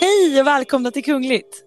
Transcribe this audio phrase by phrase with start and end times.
[0.00, 1.62] Hej och välkomna till Kungligt!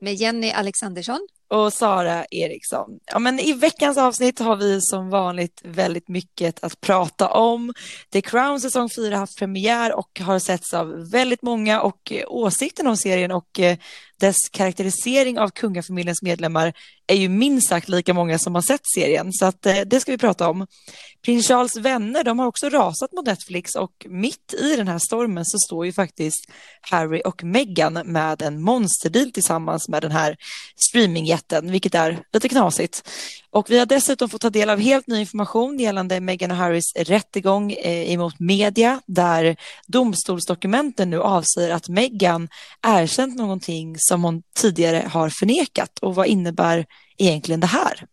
[0.00, 2.90] Med Jenny Alexandersson och Sara Eriksson.
[3.12, 7.72] Ja, men I veckans avsnitt har vi som vanligt väldigt mycket att prata om.
[8.12, 12.24] The Crown säsong 4 har haft premiär och har setts av väldigt många och eh,
[12.28, 13.76] åsikten om serien och eh,
[14.20, 16.72] dess karaktärisering av kungafamiljens medlemmar
[17.06, 20.12] är ju minst sagt lika många som har sett serien, så att, eh, det ska
[20.12, 20.66] vi prata om.
[21.24, 25.44] Prins Charles vänner, de har också rasat mot Netflix och mitt i den här stormen
[25.44, 26.50] så står ju faktiskt
[26.80, 30.36] Harry och Meghan med en monsterdeal tillsammans med den här
[31.36, 33.08] streamingjätten, vilket är lite knasigt.
[33.50, 36.94] Och vi har dessutom fått ta del av helt ny information gällande Meghan och Harrys
[36.96, 42.48] rättegång eh, emot media där domstolsdokumenten nu avsäger att Meghan
[42.86, 45.98] erkänt någonting som hon tidigare har förnekat.
[46.02, 46.86] Och vad innebär
[47.18, 48.06] egentligen det här?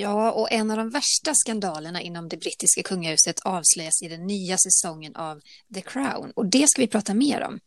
[0.00, 4.56] Ja, och en av de värsta skandalerna inom det brittiska kungahuset avslöjas i den nya
[4.58, 5.40] säsongen av
[5.74, 6.32] The Crown.
[6.36, 7.60] Och det ska vi prata mer om.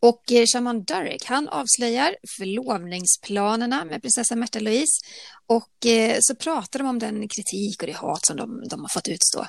[0.00, 5.04] Och eh, Shaman Durek, han avslöjar förlovningsplanerna med prinsessa Märta Louise.
[5.46, 8.88] Och eh, så pratar de om den kritik och det hat som de, de har
[8.88, 9.46] fått utstå.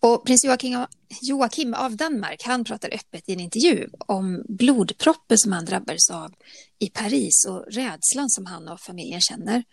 [0.00, 0.86] Och prins Joakim,
[1.22, 6.32] Joakim av Danmark, han pratar öppet i en intervju om blodproppen som han drabbades av
[6.78, 9.64] i Paris och rädslan som han och familjen känner.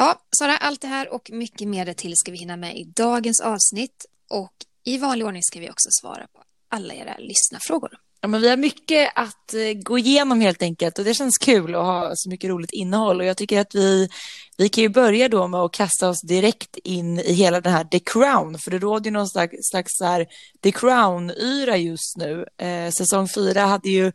[0.00, 3.40] Ja, Sara, allt det här och mycket mer till ska vi hinna med i dagens
[3.40, 4.52] avsnitt och
[4.84, 7.98] i vanlig ordning ska vi också svara på alla era lyssnarfrågor.
[8.22, 11.74] Ja, men vi har mycket att eh, gå igenom helt enkelt och det känns kul
[11.74, 14.08] att ha så mycket roligt innehåll och jag tycker att vi,
[14.56, 17.84] vi kan ju börja då med att kasta oss direkt in i hela den här
[17.84, 20.26] The Crown för det råder ju någon slags, slags så här
[20.62, 22.44] The Crown-yra just nu.
[22.58, 24.12] Eh, säsong fyra hade ju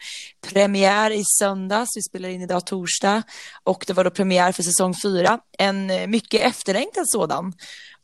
[0.52, 3.24] premiär i söndags, vi spelar in idag torsdag
[3.64, 7.54] och det var då premiär för säsong fyra, en eh, mycket efterlängtad sådan.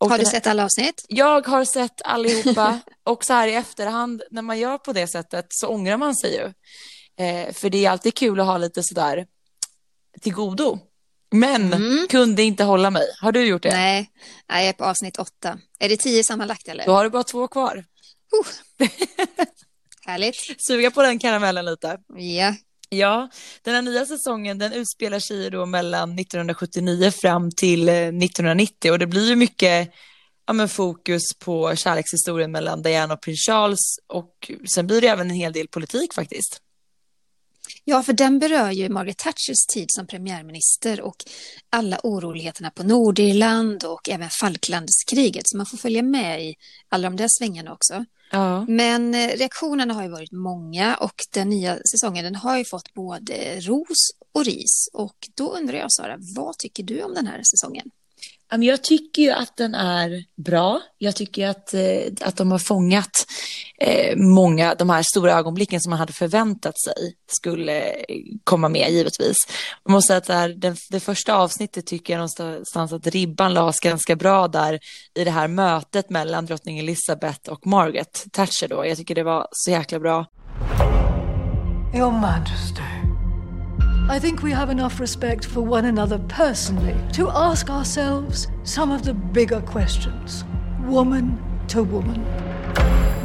[0.02, 1.06] Och har du sett alla avsnitt?
[1.08, 5.46] Jag har sett allihopa och så här i efterhand när man gör på det sättet
[5.50, 6.54] så ångrar man sig ju.
[7.26, 9.26] Eh, för det är alltid kul att ha lite sådär
[10.22, 10.80] till godo.
[11.32, 12.08] Men mm.
[12.08, 13.08] kunde inte hålla mig.
[13.22, 13.72] Har du gjort det?
[13.72, 14.12] Nej,
[14.48, 15.60] jag är på avsnitt åtta.
[15.80, 16.86] Är det tio sammanlagt eller?
[16.86, 17.76] Då har du bara två kvar.
[18.36, 18.88] Uh.
[20.06, 20.62] Härligt.
[20.62, 21.98] Suga på den karamellen lite.
[22.18, 22.56] Ja,
[22.94, 23.30] Ja,
[23.62, 29.00] den här nya säsongen den utspelar sig då mellan 1979 fram till eh, 1990 och
[29.00, 29.92] det blir ju mycket
[30.48, 35.30] ja, men fokus på kärlekshistorien mellan Diana och prins Charles och sen blir det även
[35.30, 36.62] en hel del politik faktiskt.
[37.84, 41.16] Ja, för den berör ju Margaret Thatchers tid som premiärminister och
[41.70, 45.44] alla oroligheterna på Nordirland och även Falklandskriget.
[45.48, 46.56] Så man får följa med i
[46.90, 48.06] alla de där svängarna också.
[48.32, 48.66] Ja.
[48.68, 52.94] Men eh, reaktionerna har ju varit många och den nya säsongen den har ju fått
[52.94, 54.90] både ros och ris.
[54.94, 57.92] Och då undrar jag Sara, vad tycker du om den här säsongen?
[58.60, 60.82] Jag tycker ju att den är bra.
[60.98, 61.82] Jag tycker att, eh,
[62.22, 63.26] att de har fångat
[63.80, 67.96] eh, många, de här stora ögonblicken som man hade förväntat sig skulle eh,
[68.44, 69.38] komma med givetvis.
[69.84, 73.54] Jag måste säga att det, här, det, det första avsnittet tycker jag någonstans att ribban
[73.54, 74.80] lades ganska bra där
[75.16, 78.86] i det här mötet mellan drottning Elizabeth och Margaret Thatcher då.
[78.86, 80.26] Jag tycker det var så jäkla bra.
[81.96, 83.01] Your Majesty.
[84.12, 89.06] I think we have enough respect for one another personally to ask ourselves some of
[89.06, 90.44] the bigger questions,
[90.82, 92.22] woman to woman.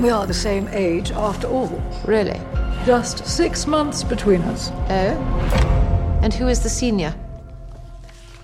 [0.00, 1.82] We are the same age after all.
[2.04, 2.40] Really?
[2.84, 4.70] Just six months between us.
[4.88, 6.20] Oh?
[6.22, 7.12] And who is the senior?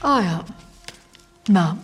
[0.02, 0.44] I am.
[1.46, 1.78] Ma'am.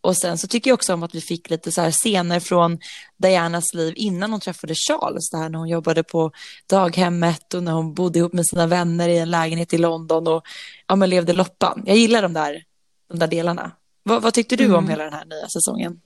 [0.00, 2.78] Och sen så tycker jag också om att vi fick lite så här scener från
[3.20, 6.32] Dianas liv innan hon träffade Charles, där när hon jobbade på
[6.66, 10.42] daghemmet och när hon bodde ihop med sina vänner i en lägenhet i London och
[10.86, 11.82] ja, men levde loppan.
[11.86, 12.64] Jag gillar de där,
[13.08, 13.72] de där delarna.
[14.02, 14.76] Vad, vad tyckte du mm.
[14.76, 16.00] om hela den här nya säsongen?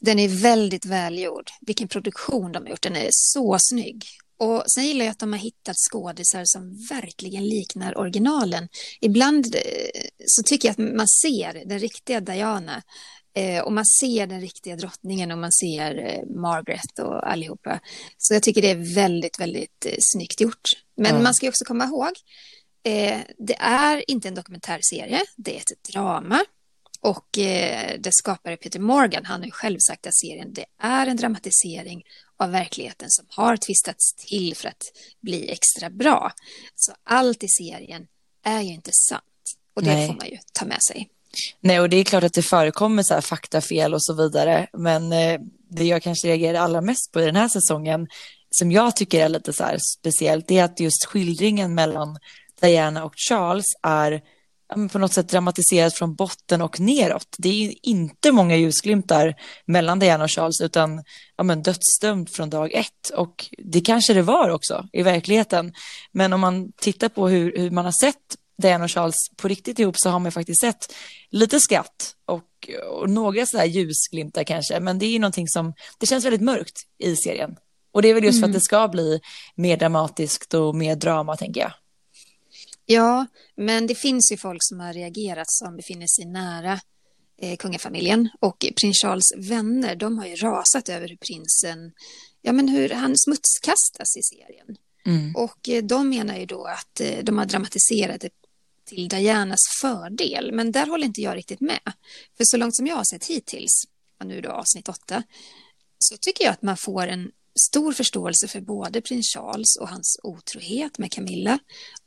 [0.00, 1.50] Den är väldigt välgjord.
[1.60, 2.82] Vilken produktion de har gjort.
[2.82, 4.04] Den är så snygg.
[4.38, 8.68] Och sen gillar jag att de har hittat skådisar som verkligen liknar originalen.
[9.00, 9.60] Ibland eh,
[10.26, 12.82] så tycker jag att man ser den riktiga Diana
[13.36, 17.80] eh, och man ser den riktiga drottningen och man ser eh, Margaret och allihopa.
[18.18, 20.68] Så jag tycker det är väldigt, väldigt snyggt gjort.
[20.96, 21.22] Men mm.
[21.22, 22.12] man ska också komma ihåg,
[23.38, 26.44] det är inte en dokumentärserie, det är ett drama.
[27.00, 31.06] Och eh, det skapare Peter Morgan, han har ju själv sagt att serien det är
[31.06, 32.02] en dramatisering
[32.36, 34.82] av verkligheten som har tvistats till för att
[35.20, 36.32] bli extra bra.
[36.74, 38.06] Så allt i serien
[38.44, 39.24] är ju inte sant
[39.74, 40.06] och det Nej.
[40.06, 41.10] får man ju ta med sig.
[41.60, 45.12] Nej, och det är klart att det förekommer så här faktafel och så vidare, men
[45.12, 45.40] eh,
[45.70, 48.08] det jag kanske reagerar allra mest på i den här säsongen,
[48.50, 52.18] som jag tycker är lite så här speciellt, det är att just skildringen mellan
[52.60, 54.22] Diana och Charles är
[54.92, 57.34] på något sätt dramatiserat från botten och neråt.
[57.38, 59.34] Det är inte många ljusglimtar
[59.66, 61.02] mellan Diana och Charles utan
[61.36, 63.10] ja, men dödsdömd från dag ett.
[63.14, 65.72] Och det kanske det var också i verkligheten.
[66.12, 69.78] Men om man tittar på hur, hur man har sett Diana och Charles på riktigt
[69.78, 70.94] ihop så har man faktiskt sett
[71.30, 74.80] lite skratt och, och några sådär ljusglimtar kanske.
[74.80, 77.56] Men det är ju någonting som, det känns väldigt mörkt i serien.
[77.92, 78.40] Och det är väl just mm.
[78.40, 78.58] för att mm.
[78.58, 79.20] det ska bli
[79.54, 81.72] mer dramatiskt och mer drama tänker jag.
[82.86, 83.26] Ja,
[83.56, 86.80] men det finns ju folk som har reagerat som befinner sig nära
[87.42, 91.92] eh, kungafamiljen och prins Charles vänner, de har ju rasat över hur prinsen,
[92.42, 94.76] ja men hur han smutskastas i serien.
[95.06, 95.36] Mm.
[95.36, 98.30] Och eh, de menar ju då att eh, de har dramatiserat det
[98.86, 101.80] till Dianas fördel, men där håller inte jag riktigt med.
[102.36, 103.84] För så långt som jag har sett hittills,
[104.20, 105.22] och nu då avsnitt åtta,
[105.98, 107.30] så tycker jag att man får en
[107.60, 111.58] stor förståelse för både prins Charles och hans otrohet med Camilla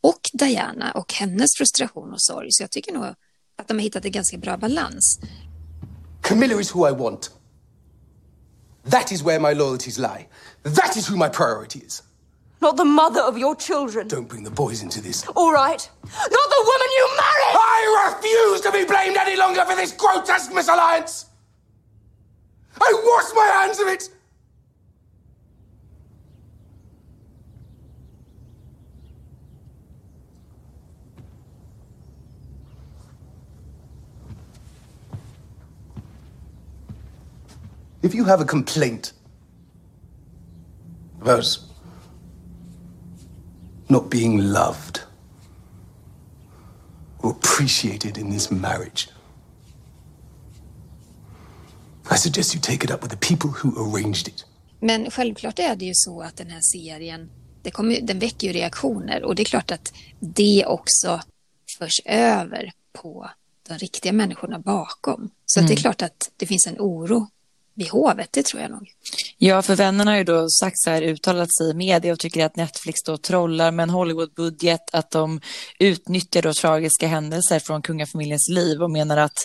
[0.02, 2.48] och Diana och hennes frustration och sorg.
[2.52, 3.06] Så jag tycker nog
[3.58, 5.20] att de har hittat en ganska bra balans.
[6.22, 7.32] Camilla is who I want.
[8.92, 10.28] That is where my loyalties lie.
[10.64, 12.04] That is who my priority is.
[12.62, 14.08] Not the mother of your children.
[14.08, 15.26] Don't bring the boys into this.
[15.36, 15.90] All right.
[16.04, 17.56] Not the woman you married!
[17.56, 21.26] I refuse to be blamed any longer for this grotesque misalliance!
[22.82, 24.10] I wash my hands of it!
[38.02, 39.14] If you have a complaint
[41.22, 41.60] about
[43.90, 45.00] not being loved
[47.20, 49.10] or appreciated in this marriage,
[52.12, 54.46] I suggest you take it up with the people who arranged it.
[54.80, 57.30] Men självklart är det ju så att den här serien,
[57.64, 61.22] det kommer, den väcker ju reaktioner och det är klart att det också
[61.78, 63.30] förs över på
[63.68, 65.30] de riktiga människorna bakom.
[65.46, 65.68] Så mm.
[65.68, 67.28] det är klart att det finns en oro
[67.80, 68.90] vid hovet, det tror jag nog.
[69.38, 72.46] Ja, för vännerna har ju då sagt så här, uttalat sig i media och tycker
[72.46, 75.42] att Netflix då trollar med en Hollywoodbudget, att de
[75.80, 79.38] utnyttjar då tragiska händelser från kungafamiljens liv och menar att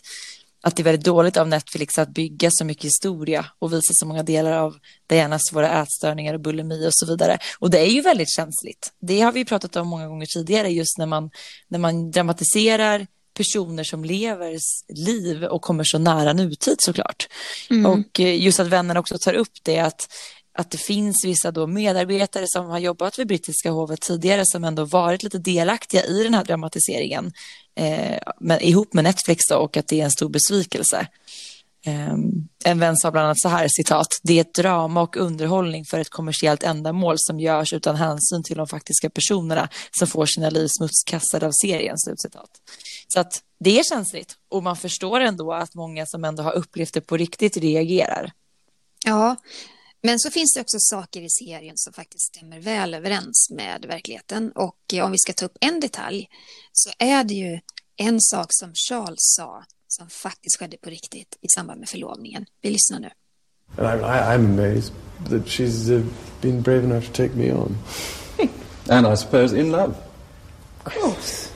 [0.66, 4.06] att det är väldigt dåligt av Netflix att bygga så mycket historia och visa så
[4.06, 4.76] många delar av
[5.06, 7.38] Dianas svåra ätstörningar och bulimi och så vidare.
[7.58, 8.92] Och det är ju väldigt känsligt.
[9.00, 11.31] Det har vi pratat om många gånger tidigare, just när man,
[11.69, 14.58] när man dramatiserar personer som lever
[14.94, 17.28] liv och kommer så nära nutid såklart.
[17.70, 17.86] Mm.
[17.86, 20.08] Och eh, just att vännerna också tar upp det att
[20.58, 24.84] att det finns vissa då medarbetare som har jobbat vid brittiska hovet tidigare som ändå
[24.84, 27.32] varit lite delaktiga i den här dramatiseringen
[27.76, 31.06] eh, men, ihop med Netflix då, och att det är en stor besvikelse.
[31.86, 35.84] Um, en vän sa bland annat så här, citat, det är ett drama och underhållning
[35.84, 40.50] för ett kommersiellt ändamål som görs utan hänsyn till de faktiska personerna som får sina
[40.50, 42.50] liv smutskastade av serien, slutcitat.
[43.08, 46.94] Så att det är känsligt och man förstår ändå att många som ändå har upplevt
[46.94, 48.32] det på riktigt reagerar.
[49.06, 49.36] Ja,
[50.02, 54.52] men så finns det också saker i serien som faktiskt stämmer väl överens med verkligheten.
[54.52, 56.28] Och om vi ska ta upp en detalj
[56.72, 57.60] så är det ju
[57.96, 62.46] en sak som Charles sa som faktiskt skedde på riktigt i samband med förlovningen.
[62.60, 63.10] Vi lyssnar nu.
[63.78, 64.92] And I, I, I'm amazed
[65.30, 66.04] that she's uh,
[66.40, 67.76] been brave enough to take me on.
[68.88, 69.94] and I suppose in love.
[70.84, 71.53] Of course.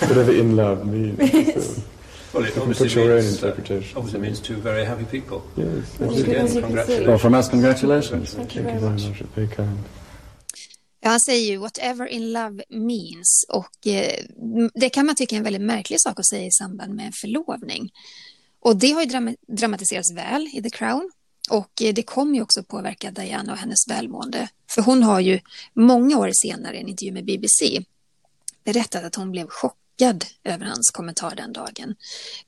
[0.00, 1.18] Whatever in love means.
[2.32, 3.42] well, it obviously, means.
[3.42, 3.48] Uh,
[3.96, 5.42] obviously means two very happy people.
[5.56, 5.98] Yes.
[5.98, 7.06] Once again, congratulations.
[7.06, 8.34] Well, from us, congratulations.
[8.34, 9.08] Thank you, very much.
[9.08, 9.22] much.
[9.34, 9.78] Very kind.
[11.00, 14.24] Ja, han säger ju whatever in love means och eh,
[14.74, 17.12] det kan man tycka är en väldigt märklig sak att säga i samband med en
[17.12, 17.90] förlovning.
[18.60, 21.10] Och det har ju dram dramatiserats väl i The Crown
[21.50, 24.48] och eh, det kommer ju också påverka Diana och hennes välmående.
[24.70, 25.40] För hon har ju
[25.74, 27.84] många år senare i en intervju med BBC
[28.64, 29.78] berättat att hon blev chockad
[30.44, 31.94] över hans kommentar den dagen.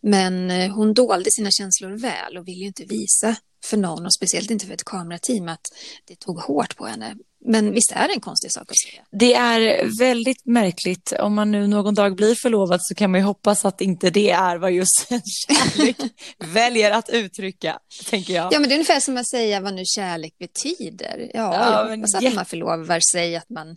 [0.01, 4.15] Men eh, hon dolde sina känslor väl och ville ju inte visa för någon och
[4.15, 5.73] speciellt inte för ett kamerateam att
[6.05, 7.15] det tog hårt på henne.
[7.45, 9.03] Men visst är det en konstig sak att säga?
[9.11, 11.13] Det är väldigt märkligt.
[11.13, 14.31] Om man nu någon dag blir förlovad så kan man ju hoppas att inte det
[14.31, 15.97] är vad just en kärlek
[16.39, 17.79] väljer att uttrycka,
[18.11, 18.53] tänker jag.
[18.53, 21.31] Ja, men det är ungefär som att säga vad nu kärlek betyder.
[21.35, 23.77] Ja, ja jag hoppas att man förlovar sig att man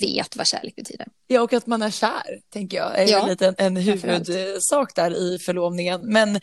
[0.00, 1.06] vet vad kärlek betyder.
[1.26, 5.16] Ja, och att man är kär, tänker jag, är ja, lite en, en huvudsak där
[5.16, 6.00] i förlovningen.
[6.04, 6.40] Men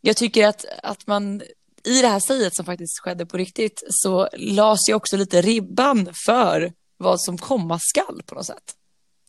[0.00, 1.42] jag tycker att, att man
[1.86, 6.08] i det här säget som faktiskt skedde på riktigt så lades ju också lite ribban
[6.26, 8.74] för vad som komma skall på något sätt.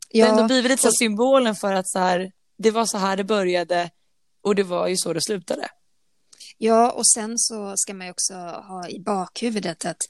[0.10, 2.98] Ja, det har ändå blivit lite så symbolen för att så här, det var så
[2.98, 3.90] här det började
[4.44, 5.70] och det var ju så det slutade.
[6.58, 10.02] Ja, och sen så ska man ju också ha i bakhuvudet att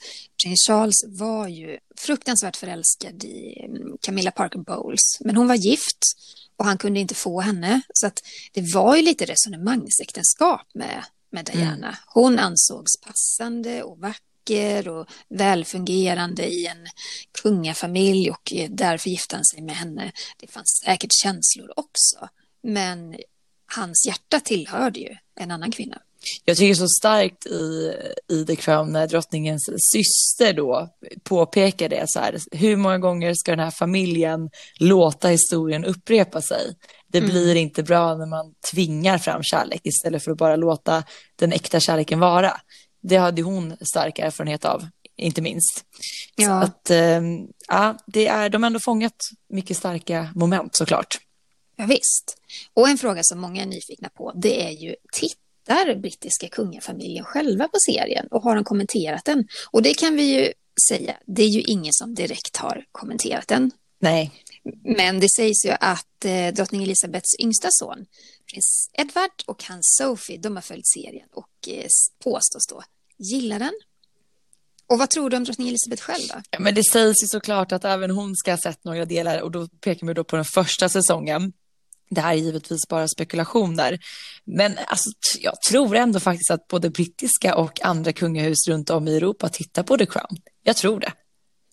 [0.42, 5.98] prins Charles var ju fruktansvärt förälskad i mm, Camilla Parker Bowles, men hon var gift
[6.56, 7.80] och han kunde inte få henne.
[7.94, 11.60] Så att det var ju lite resonemangsäktenskap med, med mm.
[11.60, 11.86] Diana.
[11.86, 11.98] Mm.
[12.06, 16.86] Hon ansågs passande och vacker och välfungerande i en
[17.42, 20.12] kungafamilj och därför gifte han sig med henne.
[20.36, 22.28] Det fanns säkert känslor också,
[22.62, 23.16] men
[23.74, 26.02] hans hjärta tillhörde ju en annan kvinna.
[26.44, 27.92] Jag tycker så starkt i,
[28.28, 30.88] i The Crown när drottningens syster då
[31.22, 36.76] påpekar det så här, hur många gånger ska den här familjen låta historien upprepa sig?
[37.08, 37.30] Det mm.
[37.30, 41.04] blir inte bra när man tvingar fram kärlek istället för att bara låta
[41.36, 42.60] den äkta kärleken vara.
[43.02, 45.84] Det hade hon stark erfarenhet av, inte minst.
[46.36, 46.46] Ja.
[46.46, 47.22] Så att, äh,
[47.68, 49.16] ja, det är, de har ändå fångat
[49.48, 51.18] mycket starka moment såklart.
[51.76, 52.36] Ja, visst.
[52.74, 55.38] Och en fråga som många är nyfikna på, det är ju titt
[55.68, 59.48] tittar brittiska kungafamiljen själva på serien och har de kommenterat den?
[59.70, 60.52] Och det kan vi ju
[60.88, 63.70] säga, det är ju ingen som direkt har kommenterat den.
[64.00, 64.32] Nej.
[64.84, 68.06] Men det sägs ju att eh, drottning Elisabeths yngsta son,
[68.50, 71.86] prins Edward och hans Sophie, de har följt serien och eh,
[72.24, 72.82] påstås då
[73.18, 73.72] gilla den.
[74.86, 76.42] Och vad tror du om drottning Elisabeth själv då?
[76.50, 79.50] Ja, men det sägs ju såklart att även hon ska ha sett några delar och
[79.50, 81.52] då pekar man då på den första säsongen.
[82.10, 83.98] Det här är givetvis bara spekulationer.
[84.44, 89.16] Men alltså, jag tror ändå faktiskt att både brittiska och andra kungahus runt om i
[89.16, 90.38] Europa tittar på The Crown.
[90.62, 91.12] Jag tror det.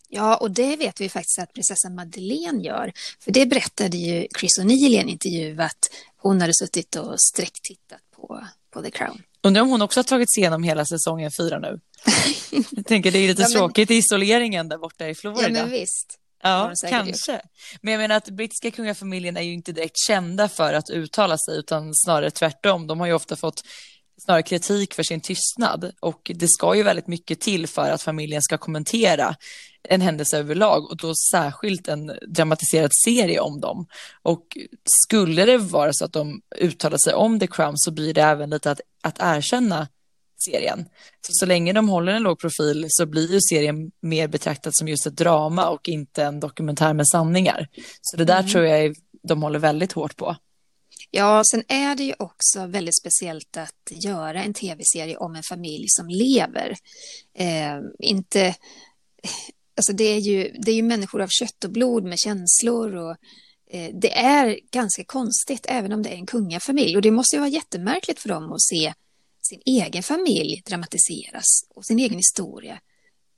[0.09, 2.93] Ja, och det vet vi faktiskt att prinsessan Madeleine gör.
[3.19, 8.01] För det berättade ju Chris O'Neill i en intervju att hon hade suttit och sträcktittat
[8.15, 9.21] på, på The Crown.
[9.41, 11.79] Undrar om hon också har tagit sig igenom hela säsongen fyra nu?
[12.71, 13.57] jag tänker det är lite ja, men...
[13.57, 15.49] tråkigt i isoleringen där borta i Florida.
[15.49, 16.19] Ja, men visst.
[16.43, 17.31] Ja, kanske.
[17.31, 17.41] Gjort.
[17.81, 21.57] Men jag menar att brittiska kungafamiljen är ju inte direkt kända för att uttala sig,
[21.57, 22.87] utan snarare tvärtom.
[22.87, 23.63] De har ju ofta fått
[24.17, 28.41] snarare kritik för sin tystnad och det ska ju väldigt mycket till för att familjen
[28.41, 29.35] ska kommentera
[29.89, 33.87] en händelse överlag och då särskilt en dramatiserad serie om dem.
[34.21, 34.57] Och
[35.05, 38.49] skulle det vara så att de uttalar sig om The Crown så blir det även
[38.49, 39.87] lite att, att erkänna
[40.45, 40.85] serien.
[41.27, 44.87] Så, så länge de håller en låg profil så blir ju serien mer betraktad som
[44.87, 47.67] just ett drama och inte en dokumentär med sanningar.
[48.01, 48.51] Så det där mm.
[48.51, 48.95] tror jag
[49.27, 50.35] de håller väldigt hårt på.
[51.17, 55.85] Ja, sen är det ju också väldigt speciellt att göra en tv-serie om en familj
[55.87, 56.75] som lever.
[57.33, 58.55] Eh, inte...
[59.77, 63.15] Alltså det är, ju, det är ju människor av kött och blod med känslor och
[63.71, 67.39] eh, det är ganska konstigt även om det är en kungafamilj och det måste ju
[67.39, 68.93] vara jättemärkligt för dem att se
[69.41, 71.45] sin egen familj dramatiseras
[71.75, 72.79] och sin egen historia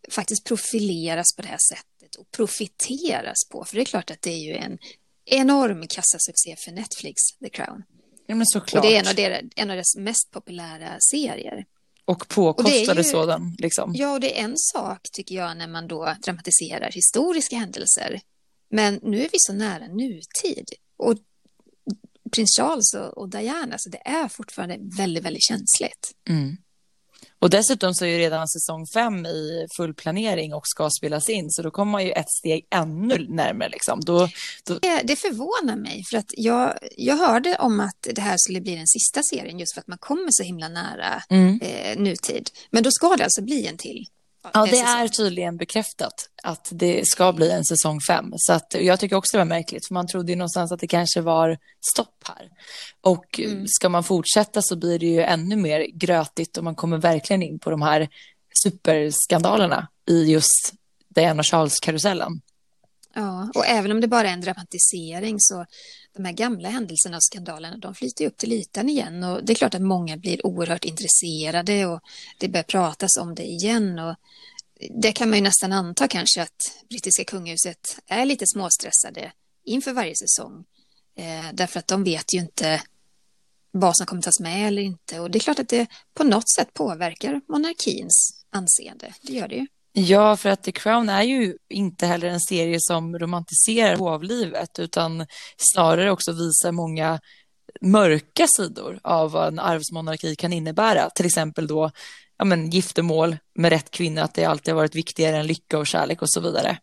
[0.09, 3.65] faktiskt profileras på det här sättet och profiteras på.
[3.65, 4.77] För det är klart att det är ju en
[5.27, 7.83] enorm kassasuccé för Netflix, The Crown.
[8.27, 8.83] Ja, men såklart.
[8.83, 11.65] Och det är en av, deras, en av deras mest populära serier.
[12.05, 13.55] Och påkostade sådan.
[13.59, 13.93] Liksom.
[13.95, 18.21] Ja, och det är en sak tycker jag när man då dramatiserar historiska händelser.
[18.69, 20.69] Men nu är vi så nära nutid.
[20.97, 21.17] Och
[22.31, 26.11] prins Charles och, och Diana, så det är fortfarande väldigt, väldigt känsligt.
[26.29, 26.57] Mm.
[27.39, 31.49] Och dessutom så är ju redan säsong fem i full planering och ska spelas in,
[31.49, 33.69] så då kommer man ju ett steg ännu närmare.
[33.69, 34.01] Liksom.
[34.01, 34.29] Då,
[34.67, 34.79] då...
[34.79, 38.75] Det, det förvånar mig, för att jag, jag hörde om att det här skulle bli
[38.75, 41.61] den sista serien, just för att man kommer så himla nära mm.
[41.61, 42.49] eh, nutid.
[42.71, 44.05] Men då ska det alltså bli en till?
[44.53, 48.33] Ja, det är tydligen bekräftat att det ska bli en säsong fem.
[48.35, 50.87] Så att, jag tycker också det var märkligt, för man trodde ju någonstans att det
[50.87, 51.57] kanske var
[51.93, 52.49] stopp här.
[53.01, 53.65] Och mm.
[53.67, 57.59] ska man fortsätta så blir det ju ännu mer grötigt och man kommer verkligen in
[57.59, 58.09] på de här
[58.63, 60.73] superskandalerna i just
[61.09, 62.41] Diana Charles-karusellen.
[63.15, 65.65] Ja, och även om det bara är en dramatisering så
[66.17, 69.55] de här gamla händelserna och skandalerna, de flyter upp till ytan igen och det är
[69.55, 72.01] klart att många blir oerhört intresserade och
[72.37, 74.15] det börjar pratas om det igen och
[74.89, 79.31] det kan man ju nästan anta kanske att brittiska kungahuset är lite småstressade
[79.65, 80.65] inför varje säsong.
[81.15, 82.81] Eh, därför att de vet ju inte
[83.71, 85.19] vad som kommer tas med eller inte.
[85.19, 89.13] Och det är klart att det på något sätt påverkar monarkins anseende.
[89.21, 89.67] Det gör det ju.
[89.99, 95.25] Ja, för att The Crown är ju inte heller en serie som romantiserar hovlivet utan
[95.73, 97.19] snarare också visar många
[97.81, 101.09] mörka sidor av vad en arvsmonarki kan innebära.
[101.09, 101.91] Till exempel då
[102.37, 105.87] ja, men, giftermål med rätt kvinna, att det alltid har varit viktigare än lycka och
[105.87, 106.77] kärlek och så vidare.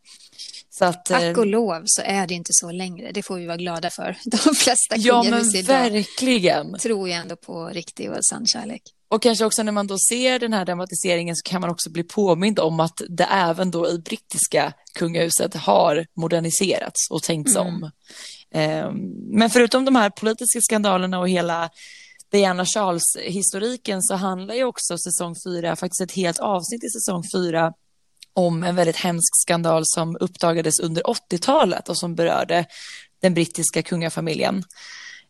[0.71, 3.11] Så att, Tack och eh, lov så är det inte så längre.
[3.12, 4.16] Det får vi vara glada för.
[4.25, 6.78] De flesta ja, men verkligen.
[6.78, 8.83] tror ju ändå på riktig och sann kärlek.
[9.14, 12.02] Och kanske också när man då ser den här dramatiseringen så kan man också bli
[12.02, 17.66] påmind om att det även då i brittiska kungahuset har moderniserats och tänkts mm.
[17.66, 17.90] om.
[18.54, 18.97] Um,
[19.38, 21.71] men förutom de här politiska skandalerna och hela
[22.33, 27.73] Diana Charles-historiken så handlar ju också säsong fyra, faktiskt ett helt avsnitt i säsong fyra,
[28.33, 32.66] om en väldigt hemsk skandal som uppdagades under 80-talet och som berörde
[33.21, 34.64] den brittiska kungafamiljen.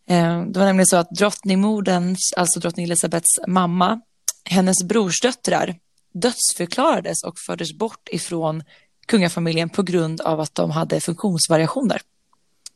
[0.06, 4.00] Eh, det var nämligen så att drottningmodern, alltså drottning Elizabeths mamma,
[4.44, 5.78] hennes brorsdöttrar
[6.14, 8.62] dödsförklarades och fördes bort ifrån
[9.06, 12.00] kungafamiljen på grund av att de hade funktionsvariationer.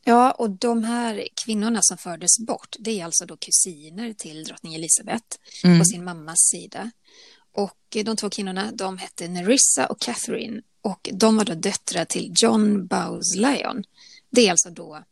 [0.03, 4.75] Ja, och de här kvinnorna som fördes bort, det är alltså då kusiner till drottning
[4.75, 5.25] Elizabeth
[5.63, 5.79] mm.
[5.79, 6.91] på sin mammas sida.
[7.55, 12.33] Och de två kvinnorna, de hette Nerissa och Catherine och de var då döttrar till
[12.35, 13.83] John Bowes Lyon.
[14.29, 15.03] Det är alltså då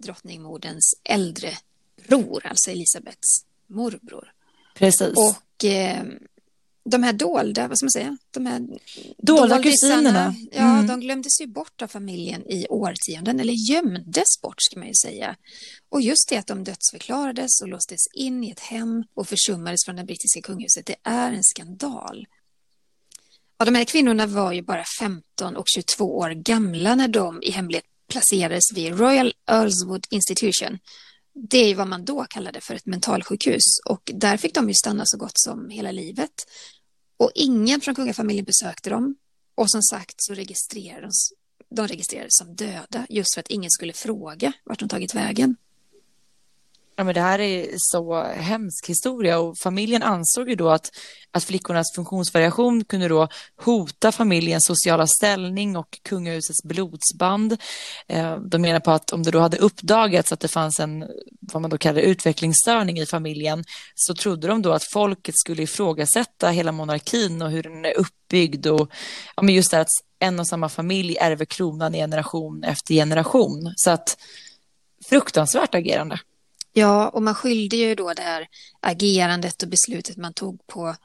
[0.00, 1.50] drottningmoderns äldre
[2.08, 4.32] bror, alltså Elisabeths morbror.
[4.74, 5.14] Precis.
[5.16, 6.04] Och eh,
[6.90, 8.68] de här dolda, vad ska man säga, de här
[9.18, 10.34] dolda kusinerna.
[10.52, 10.86] Ja, mm.
[10.86, 15.36] de glömdes ju bort av familjen i årtionden, eller gömdes bort ska man ju säga.
[15.88, 19.96] Och just det att de dödsförklarades och låstes in i ett hem och försummades från
[19.96, 22.26] det brittiska kungahuset, det är en skandal.
[23.58, 27.50] Ja, de här kvinnorna var ju bara 15 och 22 år gamla när de i
[27.50, 30.78] hemlighet placerades vid Royal Earlswood Institution.
[31.34, 35.02] Det är vad man då kallade för ett mentalsjukhus och där fick de ju stanna
[35.06, 36.46] så gott som hela livet.
[37.16, 39.16] Och ingen från kungafamiljen besökte dem.
[39.54, 41.32] Och som sagt så registrerades
[41.70, 45.56] de registrerades som döda just för att ingen skulle fråga vart de tagit vägen.
[46.98, 50.90] Ja, men det här är så hemsk historia och familjen ansåg ju då att,
[51.30, 57.56] att flickornas funktionsvariation kunde då hota familjens sociala ställning och kungahusets blodsband.
[58.08, 61.04] Eh, de menar på att om det då hade uppdagats att det fanns en
[61.40, 63.64] vad man då kallar utvecklingsstörning i familjen
[63.94, 68.66] så trodde de då att folket skulle ifrågasätta hela monarkin och hur den är uppbyggd
[68.66, 68.90] och
[69.36, 69.88] ja, men just det att
[70.18, 73.72] en och samma familj ärver kronan i generation efter generation.
[73.76, 74.16] Så att
[75.08, 76.18] fruktansvärt agerande.
[76.72, 78.48] Ja, och man skyllde ju då det här
[78.80, 80.96] agerandet och beslutet man tog på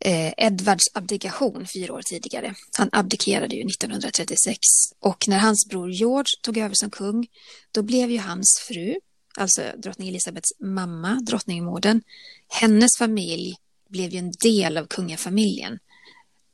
[0.00, 2.54] eh, Edvards abdikation fyra år tidigare.
[2.78, 4.58] Han abdikerade ju 1936
[5.00, 7.26] och när hans bror George tog över som kung,
[7.72, 8.94] då blev ju hans fru,
[9.36, 12.02] alltså drottning Elisabeths mamma, drottningmodern,
[12.48, 13.56] hennes familj
[13.88, 15.78] blev ju en del av kungafamiljen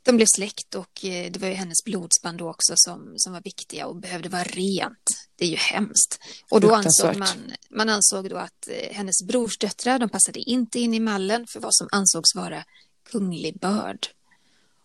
[0.03, 3.41] de blev släkt och eh, det var ju hennes blodsband då också som, som var
[3.41, 5.22] viktiga och behövde vara rent.
[5.43, 6.19] Det är ju hemskt.
[6.51, 10.79] Och då ansåg man, man ansåg då att eh, hennes brors döttrar, de passade inte
[10.79, 12.65] in i mallen för vad som ansågs vara
[13.11, 14.07] kunglig börd.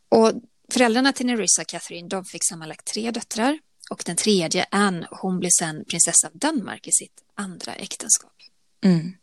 [0.09, 0.31] Och
[0.71, 5.49] föräldrarna till Nerissa Catherine, de fick sammanlagt tre döttrar och den tredje, Anne, hon blev
[5.59, 8.33] sen prinsessa av Danmark i sitt andra äktenskap.
[8.83, 9.13] Mm.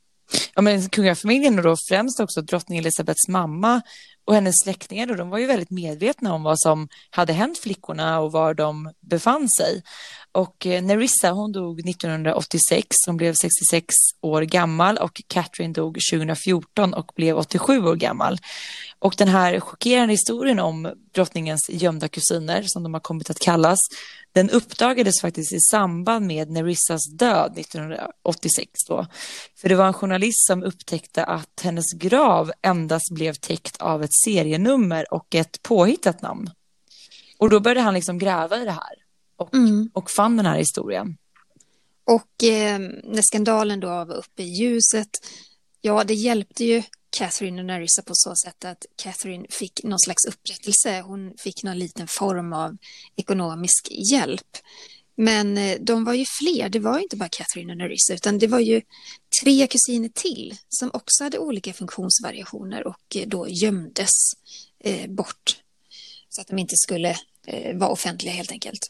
[0.55, 3.83] Ja, men kungafamiljen och då främst också drottning Elisabeths mamma
[4.25, 8.21] och hennes släktingar då, de var ju väldigt medvetna om vad som hade hänt flickorna
[8.21, 9.83] och var de befann sig.
[10.35, 16.95] Och eh, Nerissa hon dog 1986, hon blev 66 år gammal och Catherine dog 2014
[16.95, 18.39] och blev 87 år gammal.
[18.99, 23.79] Och den här chockerande historien om drottningens gömda kusiner, som de har kommit att kallas,
[24.33, 28.71] den uppdagades faktiskt i samband med Nerissas död 1986.
[28.89, 29.07] Då.
[29.61, 34.15] För det var en journalist som upptäckte att hennes grav endast blev täckt av ett
[34.25, 36.51] serienummer och ett påhittat namn.
[37.39, 39.04] Och då började han liksom gräva i det här
[39.37, 39.91] och, mm.
[39.93, 41.17] och fann den här historien.
[42.05, 45.09] Och eh, när skandalen då var uppe i ljuset,
[45.81, 46.83] ja det hjälpte ju
[47.19, 51.01] Catherine och Nerissa på så sätt att Catherine fick någon slags upprättelse.
[51.01, 52.77] Hon fick någon liten form av
[53.17, 54.57] ekonomisk hjälp.
[55.17, 58.47] Men eh, de var ju fler, det var inte bara Catherine och Nerissa utan det
[58.47, 58.83] var ju
[59.43, 64.11] tre kusiner till som också hade olika funktionsvariationer och eh, då gömdes
[64.81, 65.57] eh, bort
[66.29, 67.17] så att de inte skulle
[67.47, 68.81] eh, vara offentliga helt enkelt.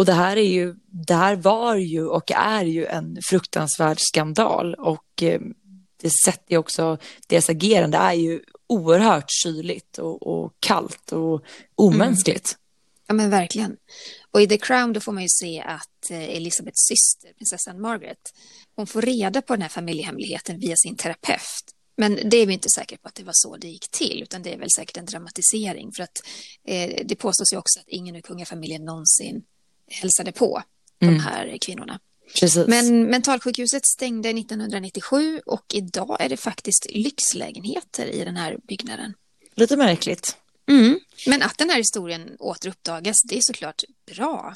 [0.00, 4.74] Och det här är ju, det här var ju och är ju en fruktansvärd skandal
[4.74, 5.40] och eh,
[6.02, 11.42] det sätter ju också, deras agerande är ju oerhört kyligt och, och kallt och
[11.74, 12.52] omänskligt.
[12.52, 12.58] Mm.
[13.06, 13.76] Ja men verkligen.
[14.30, 18.32] Och i The Crown då får man ju se att eh, Elisabeths syster, prinsessan Margaret,
[18.76, 21.74] hon får reda på den här familjehemligheten via sin terapeut.
[21.96, 24.42] Men det är vi inte säkra på att det var så det gick till, utan
[24.42, 25.92] det är väl säkert en dramatisering.
[25.92, 26.22] För att
[26.64, 29.42] eh, det påstås ju också att ingen ur kungafamiljen någonsin
[29.90, 30.62] hälsade på
[31.02, 31.14] mm.
[31.14, 32.00] de här kvinnorna.
[32.40, 32.66] Precis.
[32.66, 39.14] Men mentalsjukhuset stängde 1997 och idag är det faktiskt lyxlägenheter i den här byggnaden.
[39.54, 40.36] Lite märkligt.
[40.68, 41.00] Mm.
[41.26, 43.82] Men att den här historien återuppdagas, det är såklart
[44.14, 44.54] bra.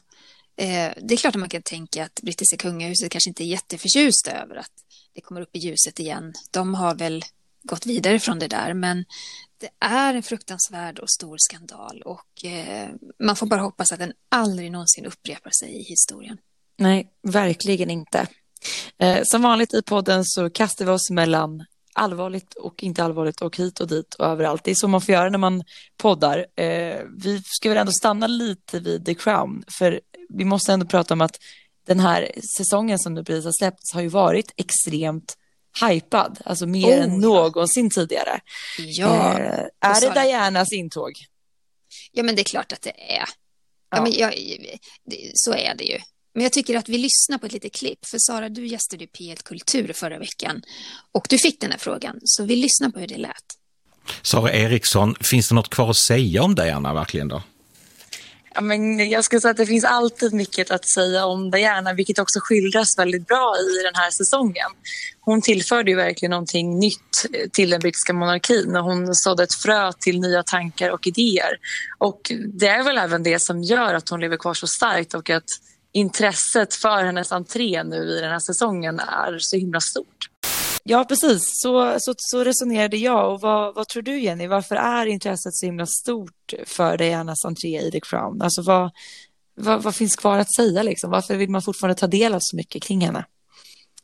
[0.57, 4.29] Eh, det är klart att man kan tänka att brittiska kungahuset kanske inte är jätteförtjust
[4.29, 4.73] över att
[5.15, 6.33] det kommer upp i ljuset igen.
[6.51, 7.25] De har väl
[7.65, 9.05] gått vidare från det där, men
[9.61, 14.13] det är en fruktansvärd och stor skandal och eh, man får bara hoppas att den
[14.29, 16.39] aldrig någonsin upprepar sig i historien.
[16.77, 18.27] Nej, verkligen inte.
[18.99, 23.57] Eh, som vanligt i podden så kastar vi oss mellan allvarligt och inte allvarligt och
[23.57, 24.65] hit och dit och överallt.
[24.65, 25.63] Det är så man får göra när man
[25.97, 26.47] poddar.
[26.57, 31.15] Eh, vi ska väl ändå stanna lite vid The Crown, för vi måste ändå prata
[31.15, 31.39] om att
[31.87, 35.39] den här säsongen som du precis har släppts har ju varit extremt
[35.83, 38.41] hypad, alltså mer oh, än någonsin tidigare.
[38.79, 41.13] Ja, eh, är det Dianas intåg?
[42.13, 43.17] Ja, men det är klart att det är.
[43.19, 43.27] Ja.
[43.91, 44.35] ja men jag,
[45.35, 45.99] så är det ju.
[46.35, 48.07] Men jag tycker att vi lyssnar på ett litet klipp.
[48.07, 50.63] För Sara, du gästade P1 Kultur förra veckan.
[51.13, 52.17] Och du fick den här frågan.
[52.25, 53.45] Så vi lyssnar på hur det lät.
[54.23, 57.43] Sara Eriksson, finns det något kvar att säga om Diana verkligen då?
[58.55, 62.19] Ja, men jag skulle säga att det finns alltid mycket att säga om Diana, vilket
[62.19, 64.71] också skildras väldigt bra i den här säsongen.
[65.21, 69.55] Hon tillförde ju verkligen någonting nytt eh, till den brittiska monarkin och hon sådde ett
[69.55, 71.57] frö till nya tankar och idéer.
[71.99, 75.31] Och det är väl även det som gör att hon lever kvar så starkt och
[75.31, 75.51] att
[75.93, 80.14] intresset för hennes entré nu i den här säsongen är så himla stort.
[80.87, 81.43] Ja, precis.
[81.45, 83.33] Så, så, så resonerade jag.
[83.33, 84.47] Och vad, vad tror du, Jenny?
[84.47, 88.43] Varför är intresset så himla stort för Dianas entré i The Crown?
[88.43, 88.91] Alltså, vad,
[89.55, 90.83] vad, vad finns kvar att säga?
[90.83, 91.11] Liksom?
[91.11, 93.25] Varför vill man fortfarande ta del av så mycket kring henne?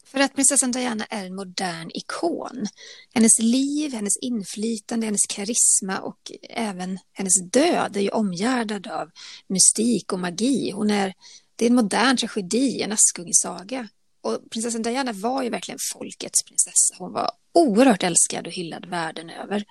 [0.05, 2.66] För att prinsessan Diana är en modern ikon.
[3.14, 9.11] Hennes liv, hennes inflytande, hennes karisma och även hennes död är ju omgärdad av
[9.47, 10.71] mystik och magi.
[10.71, 11.14] Hon är
[11.57, 13.88] det är en modern tragedi, en Askungesaga.
[14.22, 16.94] Och prinsessan Diana var ju verkligen folkets prinsessa.
[16.98, 19.64] Hon var oerhört älskad och hyllad världen över.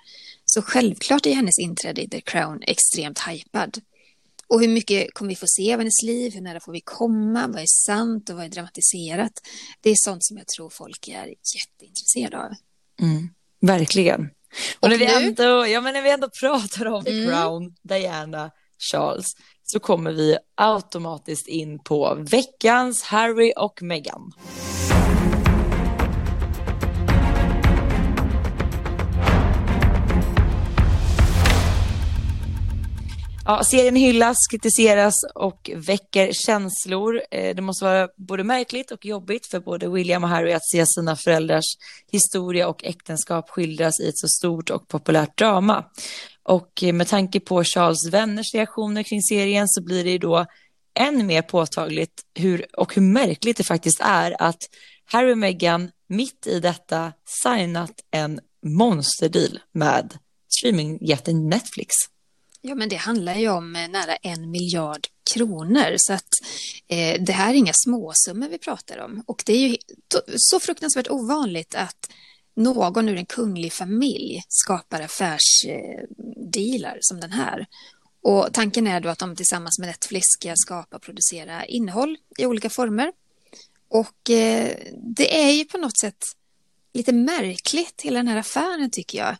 [0.44, 3.80] Så självklart är hennes inträde i The Crown extremt hypad.
[4.46, 6.32] Och hur mycket kommer vi få se av hennes liv?
[6.34, 7.46] Hur nära får vi komma?
[7.46, 9.32] Vad är sant och vad är dramatiserat?
[9.80, 12.52] Det är sånt som jag tror folk är jätteintresserade av.
[13.00, 13.28] Mm,
[13.60, 14.20] verkligen.
[14.20, 17.28] Och, och när, vi ändå, ja, men när vi ändå pratar om The mm.
[17.28, 19.26] Crown, Diana, Charles,
[19.72, 24.32] så kommer vi automatiskt in på veckans Harry och Meghan.
[33.44, 37.22] Ja, serien hyllas, kritiseras och väcker känslor.
[37.30, 40.86] Eh, det måste vara både märkligt och jobbigt för både William och Harry att se
[40.86, 41.76] sina föräldrars
[42.10, 45.84] historia och äktenskap skildras i ett så stort och populärt drama.
[46.42, 50.46] Och eh, med tanke på Charles vänners reaktioner kring serien så blir det ju då
[50.94, 54.62] än mer påtagligt hur, och hur märkligt det faktiskt är att
[55.04, 61.94] Harry och Meghan mitt i detta signat en monsterdeal med streamingjätten Netflix.
[62.62, 66.28] Ja, men det handlar ju om eh, nära en miljard kronor så att
[66.88, 69.76] eh, det här är inga småsummor vi pratar om och det är ju
[70.36, 72.10] så fruktansvärt ovanligt att
[72.56, 77.66] någon ur en kunglig familj skapar affärsdealar som den här.
[78.22, 82.46] Och tanken är då att de tillsammans med Netflix ska skapa och producera innehåll i
[82.46, 83.12] olika former.
[83.88, 84.76] Och eh,
[85.16, 86.24] det är ju på något sätt
[86.92, 89.36] lite märkligt, hela den här affären tycker jag.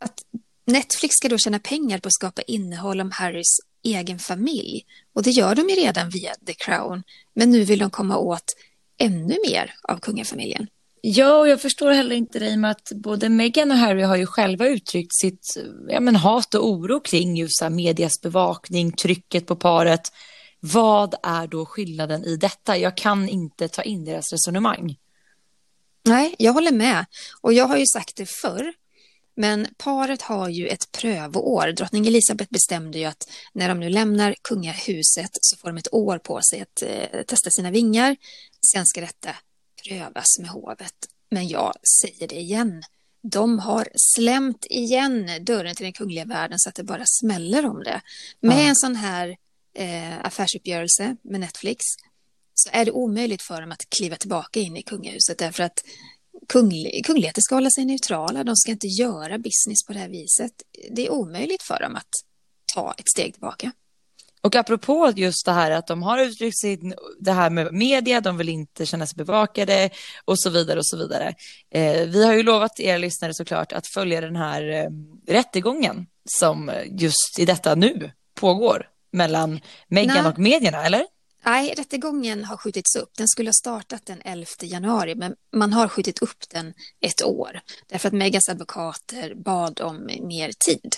[0.00, 0.24] Att
[0.68, 4.84] Netflix ska då tjäna pengar på att skapa innehåll om Harrys egen familj.
[5.12, 7.02] Och det gör de ju redan via The Crown.
[7.34, 8.54] Men nu vill de komma åt
[8.98, 10.66] ännu mer av kungafamiljen.
[11.00, 14.26] Ja, och jag förstår heller inte det med att både Meghan och Harry har ju
[14.26, 15.56] själva uttryckt sitt
[15.88, 20.12] ja, men hat och oro kring just medias bevakning, trycket på paret.
[20.60, 22.78] Vad är då skillnaden i detta?
[22.78, 24.96] Jag kan inte ta in deras resonemang.
[26.04, 27.06] Nej, jag håller med.
[27.40, 28.72] Och jag har ju sagt det förr.
[29.40, 31.72] Men paret har ju ett prövoår.
[31.72, 36.18] Drottning Elisabeth bestämde ju att när de nu lämnar kungahuset så får de ett år
[36.18, 38.16] på sig att eh, testa sina vingar.
[38.72, 39.30] Sen ska detta
[39.84, 40.94] prövas med hovet.
[41.30, 42.82] Men jag säger det igen.
[43.22, 47.82] De har slämt igen dörren till den kungliga världen så att det bara smäller om
[47.82, 48.00] det.
[48.40, 48.68] Med ja.
[48.68, 49.36] en sån här
[49.74, 51.84] eh, affärsuppgörelse med Netflix
[52.54, 55.84] så är det omöjligt för dem att kliva tillbaka in i kungahuset därför att
[56.48, 58.44] kungl kungligheter ska hålla sig neutrala.
[58.44, 60.52] De ska inte göra business på det här viset.
[60.90, 62.10] Det är omöjligt för dem att
[62.74, 63.72] ta ett steg tillbaka.
[64.40, 68.36] Och apropå just det här att de har uttryckt sin, det här med media, de
[68.36, 69.90] vill inte känna sig bevakade
[70.24, 71.34] och så vidare och så vidare.
[71.70, 74.90] Eh, vi har ju lovat er lyssnare såklart att följa den här eh,
[75.32, 81.06] rättegången som just i detta nu pågår mellan Meghan och medierna, eller?
[81.48, 83.10] Nej, rättegången har skjutits upp.
[83.16, 87.60] Den skulle ha startat den 11 januari, men man har skjutit upp den ett år
[87.86, 90.96] därför att Megans advokater bad om mer tid.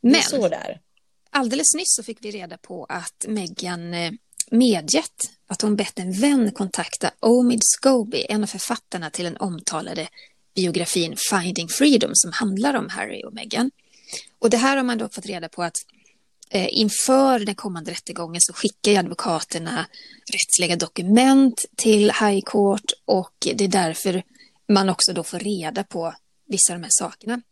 [0.00, 0.80] Men så där
[1.30, 4.12] alldeles nyss så fick vi reda på att Meghan eh,
[4.50, 10.08] medgett att hon bett en vän kontakta Omid Scobie, en av författarna till den omtalade
[10.54, 13.70] biografin Finding Freedom som handlar om Harry och Meghan.
[14.38, 15.76] Och det här har man då fått reda på att
[16.50, 19.86] Eh, inför den kommande rättegången så skickar advokaterna
[20.32, 24.22] rättsliga dokument till High Court och det är därför
[24.68, 26.14] man också då får reda på
[26.46, 27.42] vissa av de här sakerna.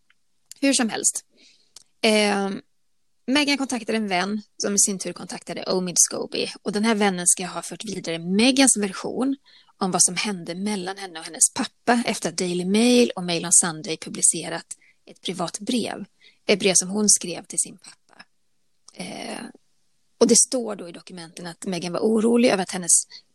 [0.60, 1.24] Hur som helst.
[2.02, 2.50] Eh,
[3.26, 7.26] Megan kontaktade en vän som i sin tur kontaktade Omid Scobie och den här vännen
[7.26, 9.36] ska ha fört vidare Megans version
[9.78, 13.44] om vad som hände mellan henne och hennes pappa efter att Daily Mail och Mail
[13.44, 14.66] on Sunday publicerat
[15.06, 16.04] ett privat brev.
[16.46, 18.05] Ett brev som hon skrev till sin pappa.
[18.96, 19.44] Eh,
[20.18, 22.92] och det står då i dokumenten att Meghan var orolig över att hennes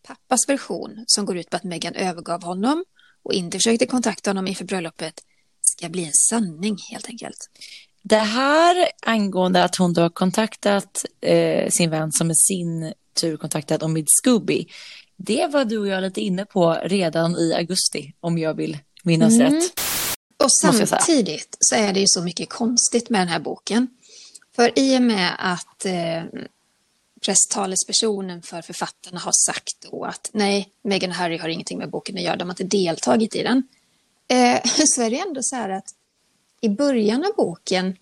[0.07, 2.85] pappas version, som går ut på att Meghan övergav honom
[3.23, 5.23] och inte försökte kontakta honom inför bröllopet,
[5.61, 7.49] ska bli en sanning helt enkelt.
[8.03, 13.37] Det här angående att hon då har kontaktat eh, sin vän som i sin tur
[13.37, 14.67] kontaktat Omid Scooby.
[15.17, 19.33] Det var du och jag lite inne på redan i augusti om jag vill minnas
[19.33, 19.53] mm.
[19.53, 19.79] rätt.
[20.43, 23.87] Och samtidigt så är det ju så mycket konstigt med den här boken.
[24.55, 26.23] För i och med att eh,
[27.25, 32.17] presstalespersonen för författarna har sagt då att nej, Meghan och Harry har ingenting med boken
[32.17, 33.63] att göra, de har inte deltagit i den.
[34.27, 35.95] Eh, så är det ändå så här att
[36.61, 37.97] i början av boken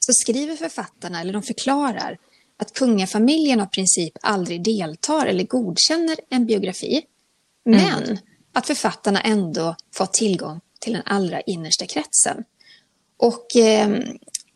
[0.00, 2.18] så skriver författarna, eller de förklarar,
[2.56, 7.02] att kungafamiljen av princip aldrig deltar eller godkänner en biografi.
[7.64, 8.18] Men mm.
[8.52, 12.44] att författarna ändå fått tillgång till den allra innersta kretsen.
[13.16, 13.98] Och eh,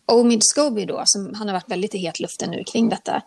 [0.06, 3.22] Omid Scobie då, som han har varit väldigt i hetluften nu kring detta,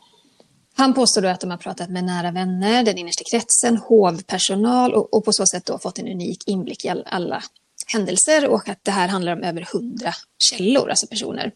[0.73, 5.13] han påstår då att de har pratat med nära vänner, den innersta kretsen, hovpersonal och,
[5.13, 7.43] och på så sätt då fått en unik inblick i all, alla
[7.87, 11.51] händelser och att det här handlar om över hundra källor, alltså personer.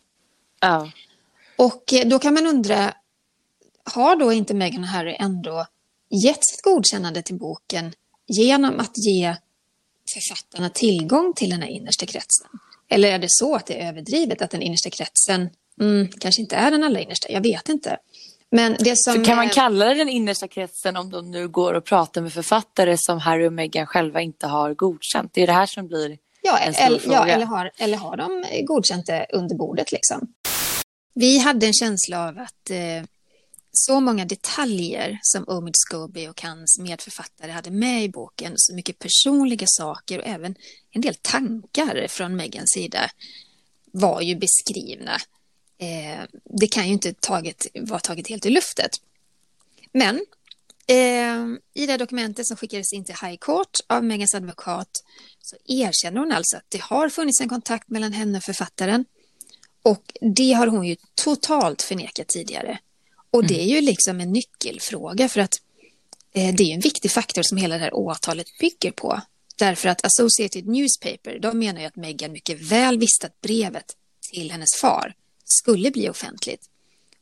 [0.62, 0.91] Ja.
[1.57, 2.93] Och eh, då kan man undra,
[3.83, 5.65] har då inte Meghan och Harry ändå
[6.09, 7.93] gett sitt godkännande till boken
[8.27, 9.36] genom att ge
[10.13, 12.47] författarna tillgång till den här innersta kretsen?
[12.89, 15.49] Eller är det så att det är överdrivet att den innersta kretsen
[15.81, 17.31] mm, kanske inte är den allra innersta?
[17.31, 17.97] Jag vet inte.
[18.51, 21.85] Men det som kan man kalla det den innersta kretsen om de nu går och
[21.85, 25.31] pratar med författare som Harry och Meghan själva inte har godkänt?
[25.33, 27.15] Det är det här som blir ja, en stor eller, fråga.
[27.15, 30.33] Ja, eller har, eller har de godkänt det under bordet liksom?
[31.15, 32.77] Vi hade en känsla av att eh,
[33.75, 38.99] så många detaljer som Omid Scobie och hans medförfattare hade med i boken, så mycket
[38.99, 40.55] personliga saker och även
[40.91, 43.09] en del tankar från Megans sida
[43.91, 45.15] var ju beskrivna.
[45.77, 46.23] Eh,
[46.59, 48.91] det kan ju inte taget, vara taget helt i luftet.
[49.91, 50.25] Men
[50.88, 55.03] eh, i det dokumentet som skickades in till High Court av Megans advokat
[55.41, 59.05] så erkänner hon alltså att det har funnits en kontakt mellan henne och författaren.
[59.83, 62.79] Och det har hon ju totalt förnekat tidigare.
[63.33, 65.53] Och det är ju liksom en nyckelfråga för att
[66.33, 69.21] eh, det är en viktig faktor som hela det här åtalet bygger på.
[69.55, 73.95] Därför att Associated Newspaper, de menar ju att Meghan mycket väl visste att brevet
[74.31, 76.69] till hennes far skulle bli offentligt.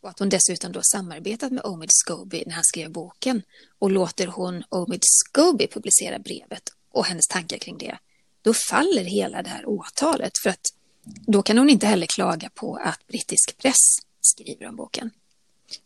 [0.02, 3.42] Och att hon dessutom då samarbetat med Omid Scobie när han skrev boken
[3.80, 7.98] och låter hon Omid Scobie publicera brevet och hennes tankar kring det.
[8.42, 10.66] Då faller hela det här åtalet för att
[11.28, 15.12] då kan hon inte heller klaga på att brittisk press skriver om boken.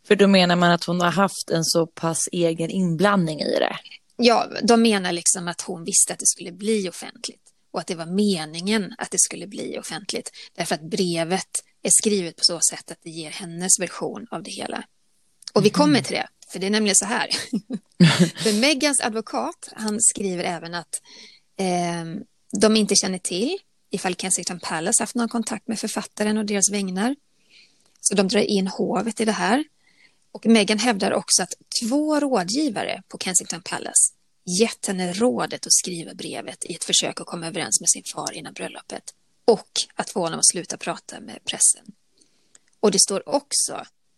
[0.06, 3.76] För då menar man att hon har haft en så pass egen inblandning i det?
[4.16, 7.94] Ja, de menar liksom att hon visste att det skulle bli offentligt och att det
[7.94, 12.90] var meningen att det skulle bli offentligt därför att brevet är skrivet på så sätt
[12.90, 14.84] att det ger hennes version av det hela.
[15.52, 17.28] Och vi kommer till det, för det är nämligen så här.
[18.42, 21.02] för Megans advokat, han skriver även att
[21.58, 22.22] eh,
[22.60, 23.58] de inte känner till
[23.90, 27.16] ifall Kensington Palace haft någon kontakt med författaren och deras vägnar.
[28.00, 29.64] Så de drar in hovet i det här.
[30.36, 34.12] Och Meghan hävdar också att två rådgivare på Kensington Palace
[34.60, 38.32] gett henne rådet att skriva brevet i ett försök att komma överens med sin far
[38.32, 41.86] innan bröllopet och att få honom att sluta prata med pressen.
[42.80, 43.74] Och det står också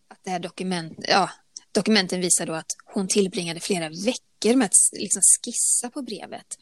[0.08, 1.30] att det här dokument, ja,
[1.72, 6.58] dokumenten visar då att hon tillbringade flera veckor med att liksom skissa på brevet.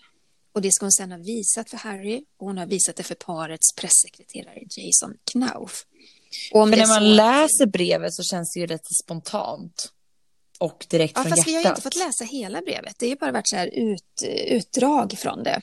[0.53, 3.15] Och det ska hon sedan ha visat för Harry och hon har visat det för
[3.15, 5.87] parets pressekreterare Jason Knauf.
[6.53, 7.01] Och för när man så...
[7.01, 9.93] läser brevet så känns det ju rätt spontant
[10.59, 11.49] och direkt ja, från fast hjärtat.
[11.49, 12.95] vi har ju inte fått läsa hela brevet.
[12.99, 15.61] Det har ju bara varit så här ut, utdrag från det.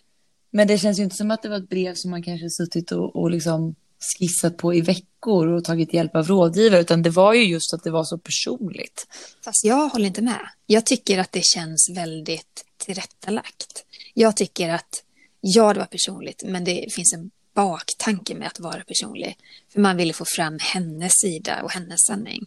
[0.51, 2.91] Men det känns ju inte som att det var ett brev som man kanske suttit
[2.91, 3.75] och, och liksom
[4.19, 7.83] skissat på i veckor och tagit hjälp av rådgivare, utan det var ju just att
[7.83, 9.07] det var så personligt.
[9.43, 10.49] Fast jag håller inte med.
[10.65, 13.85] Jag tycker att det känns väldigt tillrättalagt.
[14.13, 15.03] Jag tycker att,
[15.41, 19.37] ja, det var personligt, men det finns en baktanke med att vara personlig.
[19.73, 22.45] För man ville få fram hennes sida och hennes sanning.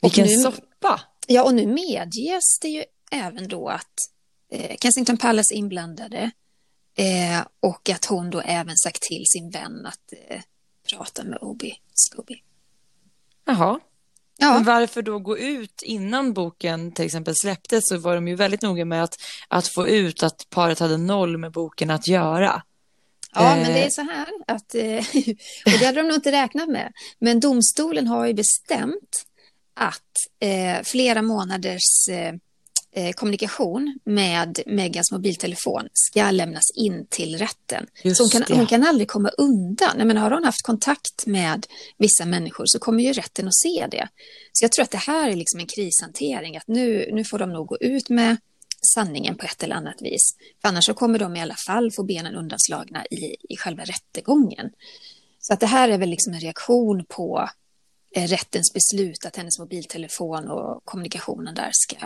[0.00, 1.00] Vilken nu, soppa!
[1.26, 3.94] Ja, och nu medges det ju även då att
[4.52, 6.30] eh, Kensington Palace är inblandade
[6.94, 10.40] eh, och att hon då även sagt till sin vän att eh,
[10.90, 12.42] prata med Obi Scooby.
[13.44, 13.80] Jaha.
[14.40, 14.54] Ja.
[14.54, 18.62] Men varför då gå ut innan boken till exempel släpptes så var de ju väldigt
[18.62, 19.14] noga med att,
[19.48, 22.62] att få ut att paret hade noll med boken att göra.
[23.44, 24.74] Ja, men det är så här att,
[25.74, 29.24] och det hade de nog inte räknat med, men domstolen har ju bestämt
[29.74, 32.32] att eh, flera månaders eh,
[32.92, 37.86] Eh, kommunikation med Megans mobiltelefon ska lämnas in till rätten.
[38.16, 39.96] så hon kan, hon kan aldrig komma undan.
[40.08, 41.66] Men har hon haft kontakt med
[41.98, 44.08] vissa människor så kommer ju rätten att se det.
[44.52, 47.52] Så jag tror att det här är liksom en krishantering, att nu, nu får de
[47.52, 48.36] nog gå ut med
[48.94, 50.36] sanningen på ett eller annat vis.
[50.60, 54.70] För annars så kommer de i alla fall få benen undanslagna i, i själva rättegången.
[55.40, 57.48] Så att det här är väl liksom en reaktion på
[58.14, 61.96] eh, rättens beslut att hennes mobiltelefon och kommunikationen där ska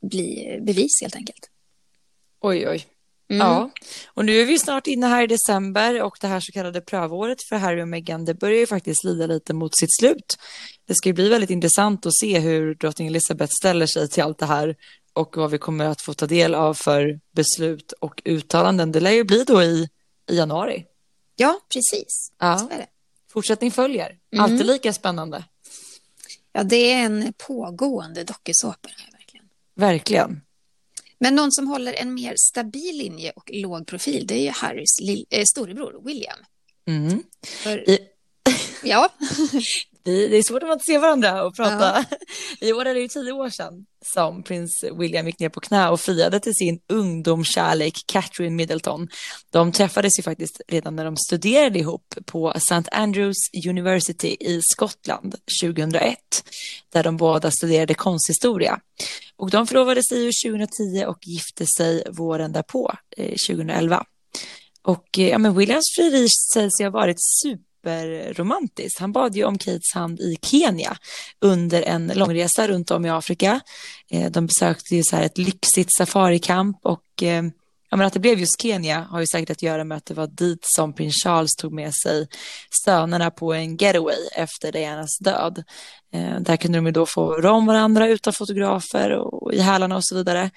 [0.00, 1.50] bli bevis helt enkelt.
[2.40, 2.86] Oj, oj.
[3.30, 3.46] Mm.
[3.46, 3.70] Ja,
[4.06, 7.42] och nu är vi snart inne här i december och det här så kallade prövåret
[7.48, 10.38] för Harry och Meghan, det börjar ju faktiskt lida lite mot sitt slut.
[10.86, 14.38] Det ska ju bli väldigt intressant att se hur drottning Elizabeth ställer sig till allt
[14.38, 14.76] det här
[15.18, 18.92] och vad vi kommer att få ta del av för beslut och uttalanden.
[18.92, 19.88] Det lär ju bli då i,
[20.30, 20.86] i januari.
[21.36, 22.32] Ja, precis.
[22.38, 22.70] Ja.
[23.32, 24.18] Fortsättning följer.
[24.32, 24.44] Mm.
[24.44, 25.44] Alltid lika spännande.
[26.52, 28.88] Ja, det är en pågående dokusåpa.
[29.74, 30.40] Verkligen.
[31.18, 35.26] Men någon som håller en mer stabil linje och låg profil, det är ju Harrys
[35.30, 36.38] äh, storebror William.
[36.86, 37.22] Mm.
[37.42, 37.90] För...
[37.90, 37.98] I...
[38.82, 39.08] Ja.
[40.10, 42.04] det är svårt att se varandra och prata.
[42.60, 45.88] I år är det ju tio år sedan som prins William gick ner på knä
[45.88, 49.08] och friade till sin ungdomskärlek Catherine Middleton.
[49.50, 52.90] De träffades ju faktiskt redan när de studerade ihop på St.
[52.92, 53.36] Andrews
[53.68, 56.18] University i Skottland 2001,
[56.92, 58.80] där de båda studerade konsthistoria.
[59.36, 62.92] Och de förlovade sig ju 2010 och gifte sig våren därpå,
[63.48, 63.96] 2011.
[63.96, 64.02] Eh,
[64.82, 69.00] och eh, ja, men Williams frieri sägs ju ha varit super superromantiskt.
[69.00, 70.96] Han bad ju om Kates hand i Kenya
[71.40, 73.60] under en långresa runt om i Afrika.
[74.10, 77.42] Eh, de besökte ju så här ett lyxigt safarikamp och eh,
[77.90, 80.14] Ja, men att det blev just Kenya har ju säkert att göra med att det
[80.14, 82.28] var dit som prins Charles tog med sig
[82.84, 85.64] sönerna på en getaway efter Dianas död.
[86.12, 89.96] Eh, där kunde de ju då få röra om varandra utan fotografer och i hälarna
[89.96, 90.50] och så vidare.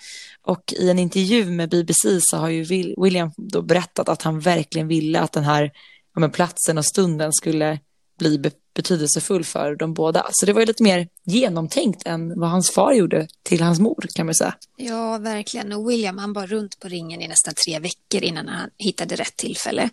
[0.45, 2.63] Och i en intervju med BBC så har ju
[2.97, 5.71] William då berättat att han verkligen ville att den här
[6.13, 7.79] ja, men platsen och stunden skulle
[8.17, 10.27] bli be betydelsefull för de båda.
[10.31, 14.05] Så det var ju lite mer genomtänkt än vad hans far gjorde till hans mor
[14.15, 14.55] kan man säga.
[14.77, 15.73] Ja, verkligen.
[15.73, 19.35] Och William han var runt på ringen i nästan tre veckor innan han hittade rätt
[19.35, 19.89] tillfälle.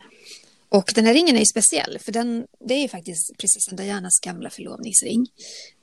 [0.69, 4.51] Och den här ringen är ju speciell, för den, det är faktiskt prinsessan Dianas gamla
[4.51, 5.27] förlovningsring.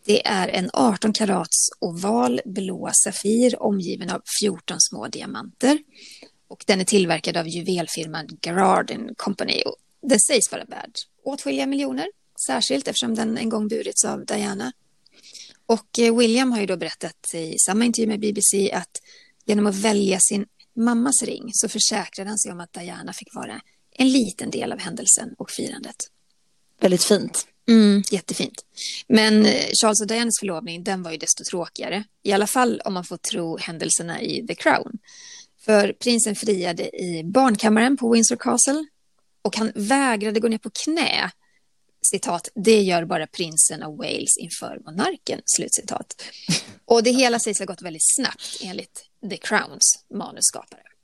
[0.05, 5.79] Det är en 18 karats oval blå safir omgiven av 14 små diamanter.
[6.47, 9.61] Och den är tillverkad av juvelfirman Garard Company
[10.05, 10.91] den sägs vara värd
[11.25, 12.07] åtskilliga miljoner,
[12.47, 14.71] särskilt eftersom den en gång burits av Diana.
[15.65, 19.01] Och eh, William har ju då berättat i samma intervju med BBC att
[19.45, 23.61] genom att välja sin mammas ring så försäkrade han sig om att Diana fick vara
[23.91, 25.95] en liten del av händelsen och firandet.
[26.79, 27.47] Väldigt fint.
[27.67, 28.65] Mm, jättefint.
[29.07, 32.03] Men eh, Charles och Dianas förlovning, den var ju desto tråkigare.
[32.23, 34.97] I alla fall om man får tro händelserna i The Crown.
[35.61, 38.85] För prinsen friade i barnkammaren på Windsor Castle
[39.45, 41.31] och han vägrade gå ner på knä.
[42.01, 45.41] Citat, det gör bara prinsen av Wales inför monarken.
[45.45, 46.21] Slutcitat.
[46.85, 50.94] Och det hela sägs ha gått väldigt snabbt enligt The Crowns manusskapare.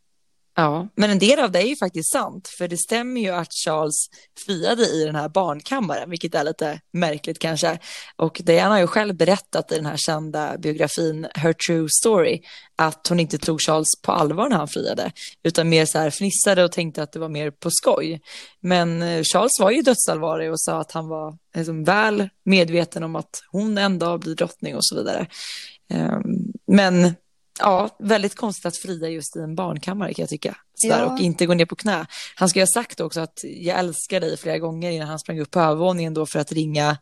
[0.55, 3.53] Ja, men en del av det är ju faktiskt sant, för det stämmer ju att
[3.65, 4.05] Charles
[4.45, 7.79] friade i den här barnkammaren, vilket är lite märkligt kanske.
[8.15, 12.41] Och Diana har ju själv berättat i den här kända biografin Her True Story
[12.75, 15.11] att hon inte tog Charles på allvar när han friade,
[15.43, 18.21] utan mer så här fnissade och tänkte att det var mer på skoj.
[18.59, 23.15] Men eh, Charles var ju dödsallvarlig och sa att han var liksom väl medveten om
[23.15, 25.27] att hon en dag blir drottning och så vidare.
[25.89, 26.21] Ehm,
[26.67, 27.13] men
[27.61, 30.57] Ja, väldigt konstigt att fria just i en barnkammare kan jag tycka.
[30.83, 31.05] ja.
[31.05, 32.05] Och inte gå ner på knä.
[32.35, 35.39] Han ska ju ha sagt också att jag älskar dig flera gånger innan han sprang
[35.39, 36.97] upp på övervåningen då för att ringa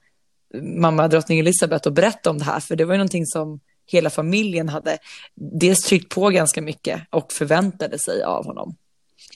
[0.62, 2.60] mamma drottning Elizabeth och berätta om det här.
[2.60, 4.98] För det var ju någonting som hela familjen hade
[5.36, 8.76] dels tryckt på ganska mycket och förväntade sig av honom.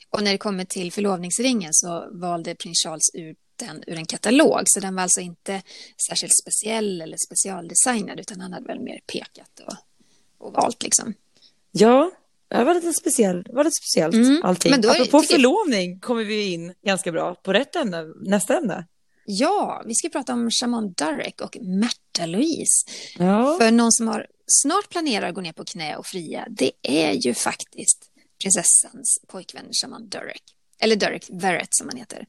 [0.09, 4.61] Och när det kommer till förlovningsringen så valde prins Charles ut den ur en katalog,
[4.65, 5.61] så den var alltså inte
[6.09, 9.73] särskilt speciell eller specialdesignad, utan han hade väl mer pekat och
[10.43, 11.13] och valt liksom.
[11.71, 12.11] Ja,
[12.47, 14.41] det var lite speciellt, var lite speciellt mm.
[14.43, 14.71] allting.
[14.71, 18.87] Men då är, Apropå förlovning kommer vi in ganska bra på rätt ämne, nästa ämne.
[19.25, 22.85] Ja, vi ska prata om Shaman Durek och Märta Louise.
[23.17, 23.57] Ja.
[23.59, 27.13] För någon som har snart planerar att gå ner på knä och fria, det är
[27.13, 28.09] ju faktiskt
[28.41, 30.43] prinsessans pojkvän Shaman Durek.
[30.79, 32.25] Eller Durek Verrett som han heter.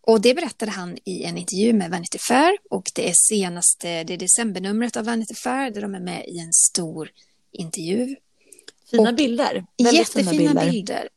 [0.00, 4.14] Och det berättade han i en intervju med Vanity Fair och det är senaste, det
[4.14, 7.10] är decembernumret av Vanity Fair där de är med i en stor
[7.52, 8.16] intervju.
[8.90, 9.66] Fina och bilder.
[9.78, 10.70] Väldigt jättefina fina bilder.
[10.70, 11.08] bilder.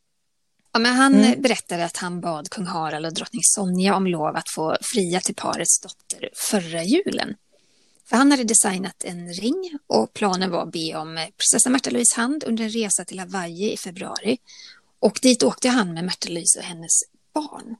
[0.73, 1.41] Ja, men han mm.
[1.41, 5.35] berättade att han bad kung Harald och drottning Sonja om lov att få fria till
[5.35, 7.35] parets dotter förra julen.
[8.09, 12.15] För han hade designat en ring och planen var att be om prinsessa Märta Louise
[12.15, 14.37] hand under en resa till Hawaii i februari.
[14.99, 16.91] Och dit åkte han med Märta Louise och hennes
[17.33, 17.75] barn.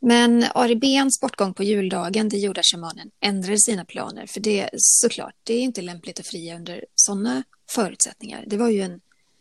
[0.00, 4.26] Men Ari Bens bortgång på juldagen, det gjorde att shamanen ändrade sina planer.
[4.26, 7.42] För det såklart, det är inte lämpligt att fria under sådana
[7.74, 8.44] förutsättningar.
[8.46, 9.00] Det var ju en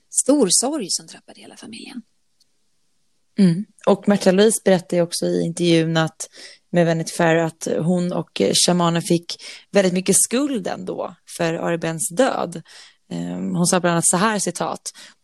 [0.09, 2.01] stor sorg som drabbade hela familjen.
[3.39, 3.65] Mm.
[3.85, 6.29] Och Märta Louise berättade också i intervjun att
[6.69, 9.25] med Vanity Fair att hon och shamanen fick
[9.71, 12.61] väldigt mycket skuld ändå för Aribens död.
[13.09, 14.81] Ehm, hon sa bland annat så här citat.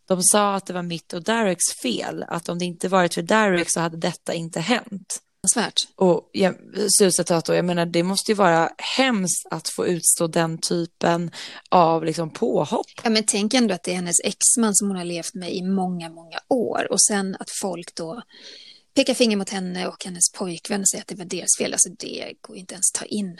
[0.08, 3.22] De sa att det var mitt och Dareks fel, att om det inte varit för
[3.22, 5.22] Derek så hade detta inte hänt.
[5.46, 5.88] Svärt.
[5.96, 6.52] Och ja,
[6.98, 11.30] slutcitat jag menar det måste ju vara hemskt att få utstå den typen
[11.68, 12.86] av liksom påhopp.
[13.04, 15.62] Ja men tänk ändå att det är hennes exman som hon har levt med i
[15.62, 18.22] många, många år och sen att folk då
[18.94, 21.72] pekar finger mot henne och hennes pojkvän och säger att det var deras fel.
[21.72, 23.38] Alltså det går inte ens ta in.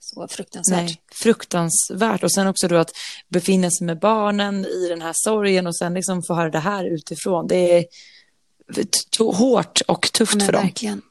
[0.00, 0.76] Så fruktansvärt.
[0.76, 2.22] Nej, fruktansvärt.
[2.22, 2.90] Och sen också då att
[3.28, 6.84] befinna sig med barnen i den här sorgen och sen liksom få höra det här
[6.84, 7.46] utifrån.
[7.46, 7.84] Det är
[9.32, 10.62] hårt och tufft Men för dem.
[10.62, 11.02] Verkligen.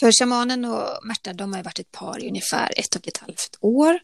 [0.00, 3.56] För shamanen och Märta, de har varit ett par i ungefär ett och ett halvt
[3.60, 3.98] år.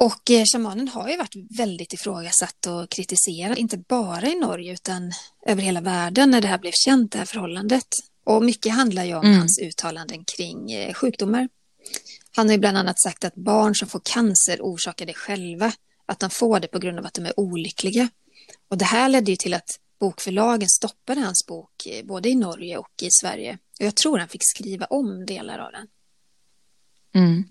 [0.00, 5.12] Och eh, shamanen har ju varit väldigt ifrågasatt och kritiserad, inte bara i Norge utan
[5.46, 7.86] över hela världen när det här blev känt, det här förhållandet.
[8.24, 9.38] Och mycket handlar ju om mm.
[9.38, 11.48] hans uttalanden kring eh, sjukdomar.
[12.36, 15.72] Han har ju bland annat sagt att barn som får cancer orsakar det själva,
[16.06, 18.08] att de får det på grund av att de är olyckliga.
[18.70, 22.78] Och det här ledde ju till att bokförlagen stoppade hans bok eh, både i Norge
[22.78, 23.58] och i Sverige.
[23.78, 25.86] Jag tror han fick skriva om delar av den.
[27.14, 27.44] Mm.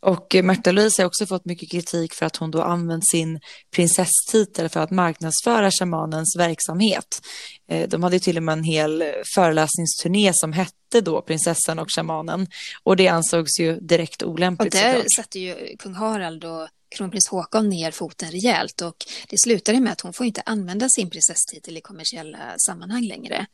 [0.00, 3.40] Och Märta Louise har också fått mycket kritik för att hon då använt sin
[3.70, 7.20] prinsesstitel för att marknadsföra shamanens verksamhet.
[7.68, 9.04] Eh, de hade till och med en hel
[9.34, 12.46] föreläsningsturné som hette då Prinsessan och shamanen
[12.82, 14.74] och det ansågs ju direkt olämpligt.
[14.74, 18.96] Och där satte ju kung Harald och kronprins Håkon ner foten rejält och
[19.28, 23.46] det slutade med att hon får inte använda sin prinsesstitel i kommersiella sammanhang längre.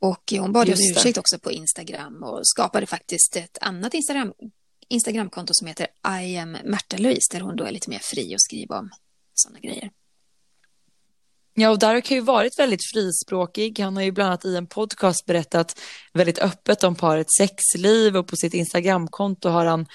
[0.00, 4.32] Och hon bad om ursäkt också på Instagram och skapade faktiskt ett annat Instagram
[4.88, 5.86] Instagramkonto som heter
[6.22, 8.90] I am Märta Louise där hon då är lite mer fri att skriva om
[9.34, 9.90] sådana grejer.
[11.54, 13.78] Ja, och Darek har ju varit väldigt frispråkig.
[13.78, 15.80] Han har ju bland annat i en podcast berättat
[16.12, 19.86] väldigt öppet om parets sexliv och på sitt Instagramkonto har han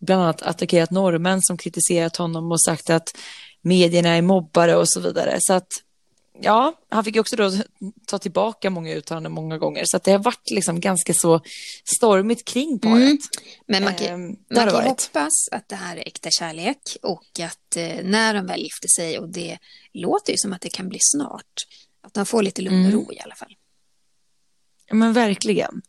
[0.00, 3.16] bland annat attackerat norrmän som kritiserat honom och sagt att
[3.62, 5.36] medierna är mobbare och så vidare.
[5.40, 5.68] Så att
[6.42, 7.52] ja, han fick också då
[8.06, 11.40] ta tillbaka många uttalanden många gånger, så det har varit liksom ganska så
[11.96, 13.02] stormigt kring paret.
[13.02, 13.18] Mm.
[13.66, 17.76] Men man kan, eh, man kan hoppas att det här är äkta kärlek och att
[17.76, 19.58] eh, när de väl gifter sig, och det
[19.92, 21.54] låter ju som att det kan bli snart,
[22.02, 22.92] att de får lite lugn och mm.
[22.92, 23.56] ro i alla fall.
[24.88, 25.82] Ja, men verkligen.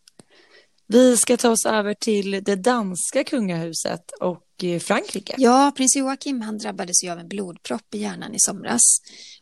[0.88, 4.44] Vi ska ta oss över till det danska kungahuset och
[4.80, 5.36] Frankrike.
[5.38, 8.82] Ja, prins Joakim han drabbades ju av en blodpropp i hjärnan i somras.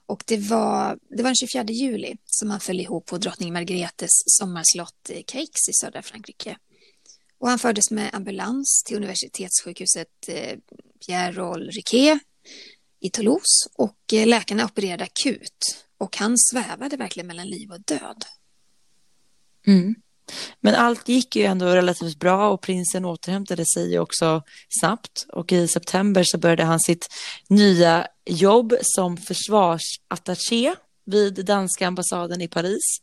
[0.06, 4.10] Och det var, det var den 24 juli som han föll ihop på drottning Margretes
[4.26, 6.58] sommarslott Caix i södra Frankrike.
[7.40, 10.58] Och han fördes med ambulans till universitetssjukhuset eh,
[11.06, 12.20] Pierre Riquet
[13.00, 18.26] i Toulouse och eh, läkarna opererade akut och han svävade verkligen mellan liv och död.
[19.68, 19.96] Mm.
[20.62, 24.42] Men allt gick ju ändå relativt bra och prinsen återhämtade sig också
[24.80, 27.08] snabbt och i september så började han sitt
[27.48, 30.76] nya jobb som försvarsattaché
[31.06, 33.02] vid danska ambassaden i Paris.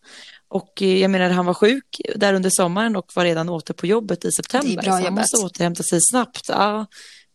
[0.48, 3.86] Och eh, jag menar, han var sjuk där under sommaren och var redan åter på
[3.86, 4.68] jobbet i september.
[4.68, 6.48] Det är bra så han måste återhämta sig snabbt.
[6.48, 6.86] Ja,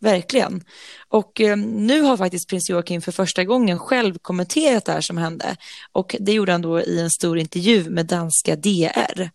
[0.02, 0.64] Verkligen.
[1.08, 5.18] Och eh, nu har faktiskt prins Joakim för första gången själv kommenterat det här som
[5.18, 5.56] hände.
[5.92, 9.30] Och det gjorde han då i en stor intervju med danska DR.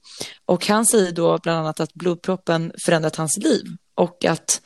[0.46, 3.64] Och han säger då bland annat att blodproppen förändrat hans liv.
[3.94, 4.60] Och att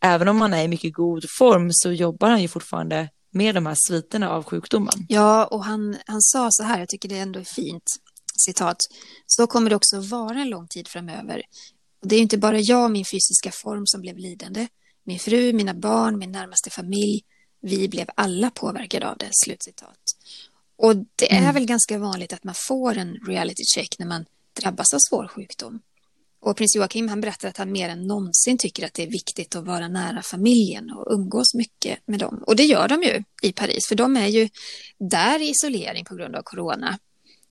[0.00, 3.66] även om han är i mycket god form så jobbar han ju fortfarande med de
[3.66, 5.06] här sviterna av sjukdomen.
[5.08, 7.96] Ja, och han, han sa så här, jag tycker det ändå är fint,
[8.46, 8.76] citat,
[9.26, 11.42] så kommer det också vara en lång tid framöver.
[12.02, 14.68] Och det är inte bara jag och min fysiska form som blev lidande,
[15.06, 17.24] min fru, mina barn, min närmaste familj,
[17.60, 19.28] vi blev alla påverkade av det.
[19.32, 19.98] Slutcitat.
[20.76, 21.54] Och det är mm.
[21.54, 24.24] väl ganska vanligt att man får en reality check när man
[24.60, 25.80] drabbas av svår sjukdom.
[26.40, 29.56] Och prins Joakim han berättar att han mer än någonsin tycker att det är viktigt
[29.56, 32.44] att vara nära familjen och umgås mycket med dem.
[32.46, 34.48] Och det gör de ju i Paris, för de är ju
[34.98, 36.98] där i isolering på grund av corona.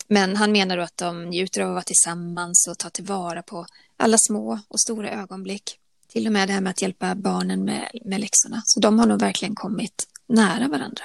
[0.07, 3.65] Men han menar då att de njuter av att vara tillsammans och ta tillvara på
[3.97, 5.79] alla små och stora ögonblick.
[6.07, 8.61] Till och med det här med att hjälpa barnen med, med läxorna.
[8.65, 11.03] Så de har nog verkligen kommit nära varandra.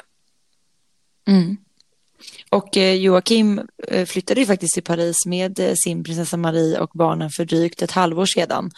[1.28, 1.56] Mm.
[2.50, 6.90] Och eh, Joakim eh, flyttade ju faktiskt till Paris med eh, sin prinsessa Marie och
[6.94, 8.70] barnen för drygt ett halvår sedan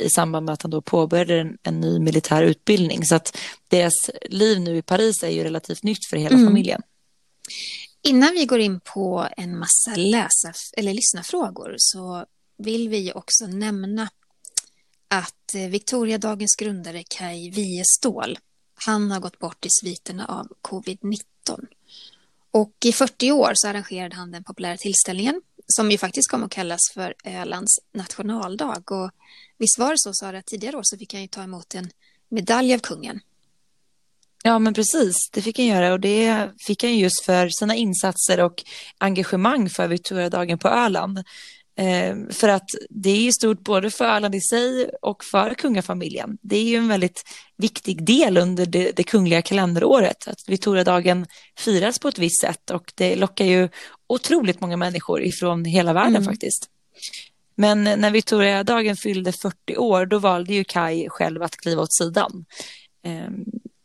[0.00, 3.04] i samband med att han då påbörjade en, en ny militär utbildning.
[3.04, 3.38] Så att
[3.68, 6.46] deras liv nu i Paris är ju relativt nytt för hela mm.
[6.46, 6.82] familjen.
[8.02, 12.24] Innan vi går in på en massa läsa eller lyssna-frågor så
[12.58, 14.08] vill vi också nämna
[15.18, 18.38] att eh, Victoriadagens grundare Kai Wiestål,
[18.74, 21.66] han har gått bort i sviterna av covid-19.
[22.50, 26.50] Och i 40 år så arrangerade han den populära tillställningen som ju faktiskt kom att
[26.50, 28.90] kallas för Ölands nationaldag.
[28.90, 29.10] Och
[29.58, 31.90] visst var det så, Sara, tidigare år så fick han ju ta emot en
[32.28, 33.20] medalj av kungen.
[34.42, 35.14] Ja, men precis.
[35.32, 38.64] Det fick han göra och det fick han just för sina insatser och
[38.98, 41.24] engagemang för Victoriadagen på Öland.
[41.76, 46.38] Eh, för att det är ju stort både för Öland i sig och för kungafamiljen.
[46.42, 47.24] Det är ju en väldigt
[47.56, 51.26] viktig del under det, det kungliga kalenderåret att Victoriadagen
[51.58, 53.68] firas på ett visst sätt och det lockar ju
[54.06, 56.24] otroligt många människor ifrån hela världen mm.
[56.24, 56.70] faktiskt.
[57.56, 62.44] Men när Victoriadagen fyllde 40 år då valde ju Kai själv att kliva åt sidan.
[63.04, 63.30] Eh,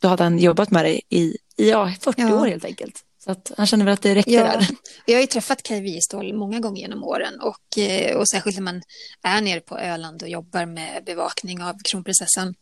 [0.02, 2.42] då hade han jobbat med det i, i ja, 40 ja.
[2.42, 3.04] år helt enkelt.
[3.24, 4.68] Så att han känner väl att det räcker ja, där.
[5.06, 8.64] Jag har ju träffat Kaj Wiestål många gånger genom åren och, eh, och särskilt när
[8.64, 8.82] man
[9.22, 12.56] är nere på Öland och jobbar med bevakning av kronprinsessan.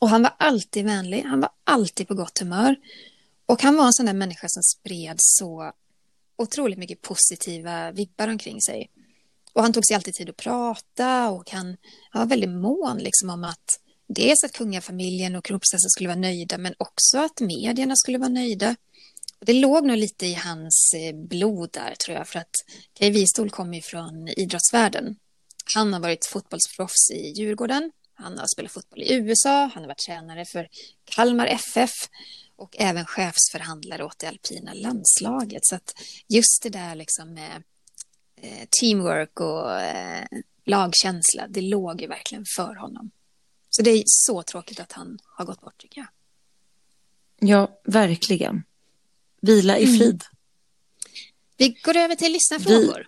[0.00, 2.76] Och han var alltid vänlig, han var alltid på gott humör.
[3.46, 5.72] Och han var en sån där människa som spred så
[6.38, 8.90] otroligt mycket positiva vibbar omkring sig.
[9.52, 11.76] Och han tog sig alltid tid att prata och han,
[12.10, 16.58] han var väldigt mån liksom om att dels att kungafamiljen och kronprinsessan skulle vara nöjda
[16.58, 18.76] men också att medierna skulle vara nöjda.
[19.40, 22.54] Det låg nog lite i hans eh, blod där tror jag för att
[22.92, 25.16] Kaj Wistol kommer ju från idrottsvärlden.
[25.74, 27.92] Han har varit fotbollsproffs i Djurgården.
[28.14, 29.70] Han har spelat fotboll i USA.
[29.74, 30.68] Han har varit tränare för
[31.04, 31.90] Kalmar FF
[32.56, 35.60] och även chefsförhandlare åt det alpina landslaget.
[35.62, 35.94] Så att
[36.28, 37.62] just det där liksom med
[38.42, 40.26] eh, teamwork och eh,
[40.64, 43.10] lagkänsla, det låg ju verkligen för honom.
[43.70, 46.08] Så det är så tråkigt att han har gått bort tycker jag.
[47.48, 48.62] Ja, verkligen.
[49.42, 49.98] Vila i mm.
[49.98, 50.08] frid.
[50.08, 50.20] Mm.
[51.56, 53.06] Vi går över till lyssnarfrågor.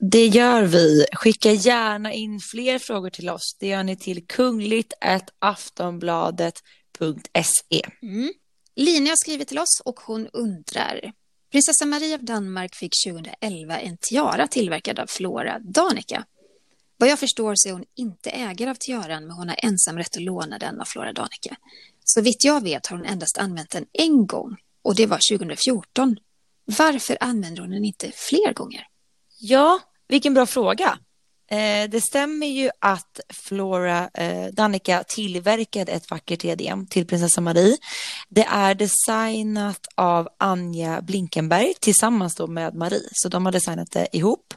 [0.00, 1.06] Det gör vi.
[1.12, 3.56] Skicka gärna in fler frågor till oss.
[3.60, 4.92] Det gör ni till kungligt
[5.38, 7.82] aftonbladet.se.
[8.02, 8.32] Mm.
[8.76, 11.12] Line har skrivit till oss och hon undrar.
[11.52, 16.24] Prinsessa Maria av Danmark fick 2011 en tiara tillverkad av Flora Danica.
[16.96, 20.16] Vad jag förstår så är hon inte ägare av tiaran men hon har ensam rätt
[20.16, 21.56] att låna den av Flora Danica.
[22.04, 26.16] Så vitt jag vet har hon endast använt den en gång och det var 2014.
[26.64, 28.86] Varför använder hon den inte fler gånger?
[29.40, 30.98] Ja, vilken bra fråga.
[31.50, 37.76] Eh, det stämmer ju att Flora eh, Danica tillverkade ett vackert EDM till prinsessa Marie.
[38.28, 44.08] Det är designat av Anja Blinkenberg tillsammans då med Marie, så de har designat det
[44.12, 44.54] ihop.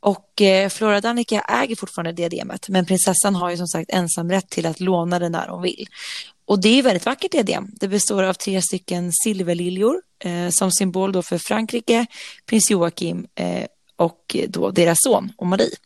[0.00, 4.66] Och eh, Flora Danica äger fortfarande diademet, men prinsessan har ju som sagt ensamrätt till
[4.66, 5.86] att låna det när hon vill.
[6.44, 7.70] Och det är väldigt vackert diadem.
[7.80, 12.06] Det består av tre stycken silverliljor eh, som symbol då för Frankrike,
[12.46, 13.66] prins Joakim eh,
[13.96, 15.76] och då deras son och Marie.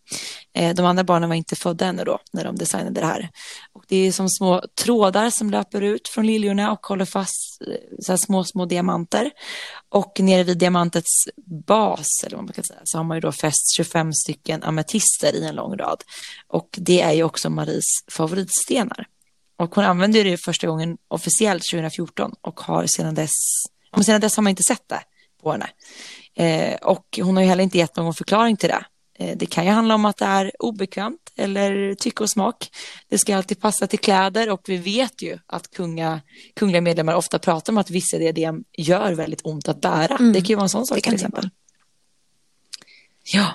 [0.54, 3.30] Eh, de andra barnen var inte födda ännu då när de designade det här.
[3.72, 7.96] Och det är som små trådar som löper ut från liljorna och håller fast eh,
[8.00, 9.30] så här små, små diamanter.
[9.88, 11.24] Och nere vid diamantets
[11.66, 15.34] bas, eller vad man kan säga, så har man ju då fäst 25 stycken ametister
[15.34, 16.02] i en lång rad.
[16.48, 19.06] Och det är ju också Maries favoritstenar.
[19.56, 23.30] Och hon använde det första gången officiellt 2014 och har sedan dess,
[23.92, 25.00] men sedan dess har man inte sett det
[25.42, 25.68] på henne.
[26.34, 28.84] Eh, och hon har ju heller inte gett någon förklaring till det.
[29.18, 32.70] Eh, det kan ju handla om att det är obekvämt eller tycke och smak.
[33.08, 36.20] Det ska alltid passa till kläder och vi vet ju att kunga,
[36.54, 40.16] kungliga medlemmar ofta pratar om att vissa diadem gör väldigt ont att bära.
[40.16, 40.32] Mm.
[40.32, 41.50] Det kan ju vara en sån sak till exempel.
[43.24, 43.52] Ja,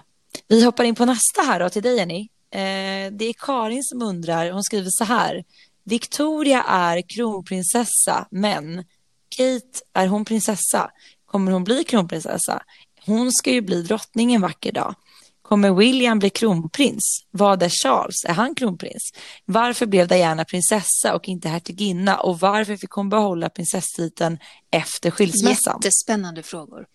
[0.47, 2.19] vi hoppar in på nästa här då till dig Jenny.
[2.53, 5.43] Eh, det är Karin som undrar, hon skriver så här.
[5.83, 8.83] Victoria är kronprinsessa, men
[9.29, 10.91] Kate, är hon prinsessa?
[11.25, 12.63] Kommer hon bli kronprinsessa?
[13.05, 14.95] Hon ska ju bli drottning en vacker dag.
[15.41, 17.25] Kommer William bli kronprins?
[17.31, 18.25] Vad är Charles?
[18.27, 19.11] Är han kronprins?
[19.45, 22.17] Varför blev Diana prinsessa och inte hertiginna?
[22.19, 24.37] Och varför fick hon behålla prinsesstiteln
[24.71, 25.79] efter skilsmässan?
[25.83, 26.85] Jättespännande frågor.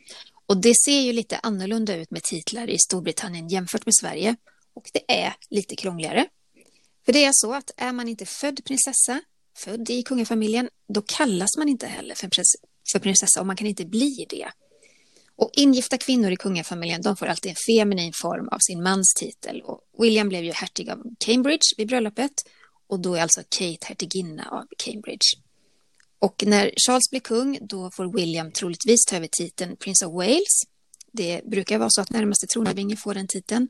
[0.46, 4.36] Och det ser ju lite annorlunda ut med titlar i Storbritannien jämfört med Sverige.
[4.74, 6.26] Och det är lite krångligare.
[7.06, 9.20] För det är så att är man inte född prinsessa,
[9.56, 12.30] född i kungafamiljen, då kallas man inte heller för,
[12.92, 14.48] för prinsessa och man kan inte bli det.
[15.36, 19.62] Och ingifta kvinnor i kungafamiljen, de får alltid en feminin form av sin mans titel.
[19.62, 22.32] Och William blev ju hertig av Cambridge vid bröllopet
[22.86, 25.26] och då är alltså Kate hertiginna av Cambridge.
[26.18, 30.62] Och när Charles blir kung, då får William troligtvis ta över titeln Prince of Wales.
[31.12, 33.68] Det brukar vara så att närmaste tronarvinge får den titeln.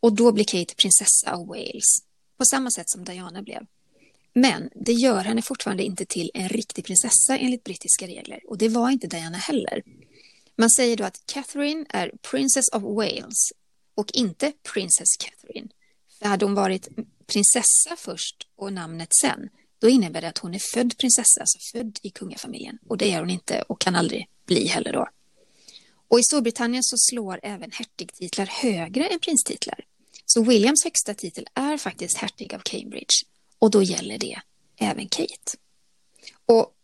[0.00, 2.02] Och då blir Kate prinsessa av Wales,
[2.38, 3.66] på samma sätt som Diana blev.
[4.32, 8.40] Men det gör henne fortfarande inte till en riktig prinsessa enligt brittiska regler.
[8.48, 9.82] Och det var inte Diana heller.
[10.56, 13.52] Man säger då att Catherine är Princess of Wales
[13.94, 15.68] och inte Princess Catherine.
[16.18, 16.88] För hade hon varit
[17.26, 21.98] prinsessa först och namnet sen, då innebär det att hon är född prinsessa, alltså född
[22.02, 22.78] i kungafamiljen.
[22.88, 25.08] Och det är hon inte och kan aldrig bli heller då.
[26.08, 29.84] Och i Storbritannien så slår även hertigtitlar högre än prinstitlar.
[30.32, 33.14] Så Williams högsta titel är faktiskt hertig av Cambridge.
[33.58, 34.38] Och då gäller det
[34.80, 35.56] även Kate.
[36.46, 36.74] Och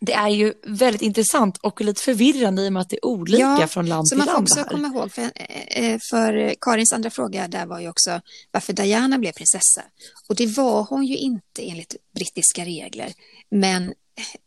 [0.00, 3.42] det är ju väldigt intressant och lite förvirrande i och med att det är olika
[3.60, 4.28] ja, från land till land.
[4.28, 5.30] Så man får också komma ihåg, för,
[5.66, 9.82] eh, för Karins andra fråga där var ju också varför Diana blev prinsessa.
[10.28, 13.12] Och det var hon ju inte enligt brittiska regler.
[13.50, 13.94] Men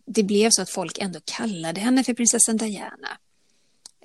[0.05, 3.17] det blev så att folk ändå kallade henne för prinsessan Diana.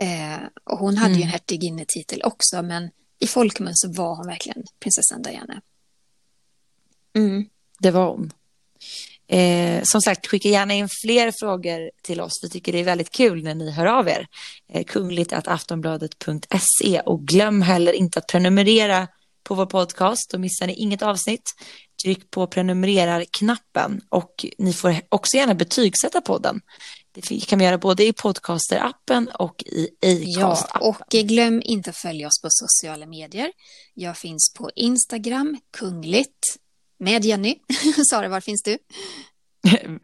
[0.01, 1.19] Eh, och hon hade mm.
[1.19, 5.62] ju en hertiginnetitel också, men i folkmun så var hon verkligen prinsessan Diana.
[7.17, 7.49] Mm.
[7.79, 8.33] Det var hon.
[9.29, 12.33] Eh, som sagt, skicka gärna in fler frågor till oss.
[12.43, 14.27] Vi tycker det är väldigt kul när ni hör av er.
[14.73, 19.09] Eh, kungligt aftonbladet.se och glöm heller inte att prenumerera
[19.43, 20.31] på vår podcast.
[20.31, 21.55] Då missar ni inget avsnitt.
[22.03, 26.61] Tryck på prenumerera-knappen och ni får också gärna betygsätta podden.
[27.17, 30.67] Det kan vi göra både i podcaster-appen och i Acast-appen.
[30.81, 33.53] Ja, och glöm inte att följa oss på sociala medier.
[33.95, 36.57] Jag finns på Instagram, kungligt
[36.99, 37.59] med Jenny.
[38.11, 38.79] Sara, var finns du?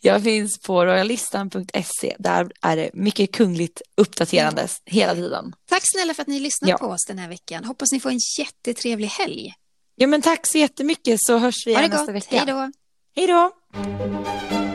[0.00, 2.16] Jag finns på royalistan.se.
[2.18, 5.54] Där är det mycket kungligt uppdaterande hela tiden.
[5.68, 6.78] Tack snälla för att ni lyssnade ja.
[6.78, 7.64] på oss den här veckan.
[7.64, 9.54] Hoppas ni får en jättetrevlig helg.
[9.94, 12.36] Ja, men tack så jättemycket så hörs vi igen nästa vecka.
[12.36, 12.72] Hej då.
[13.16, 14.73] Hej då.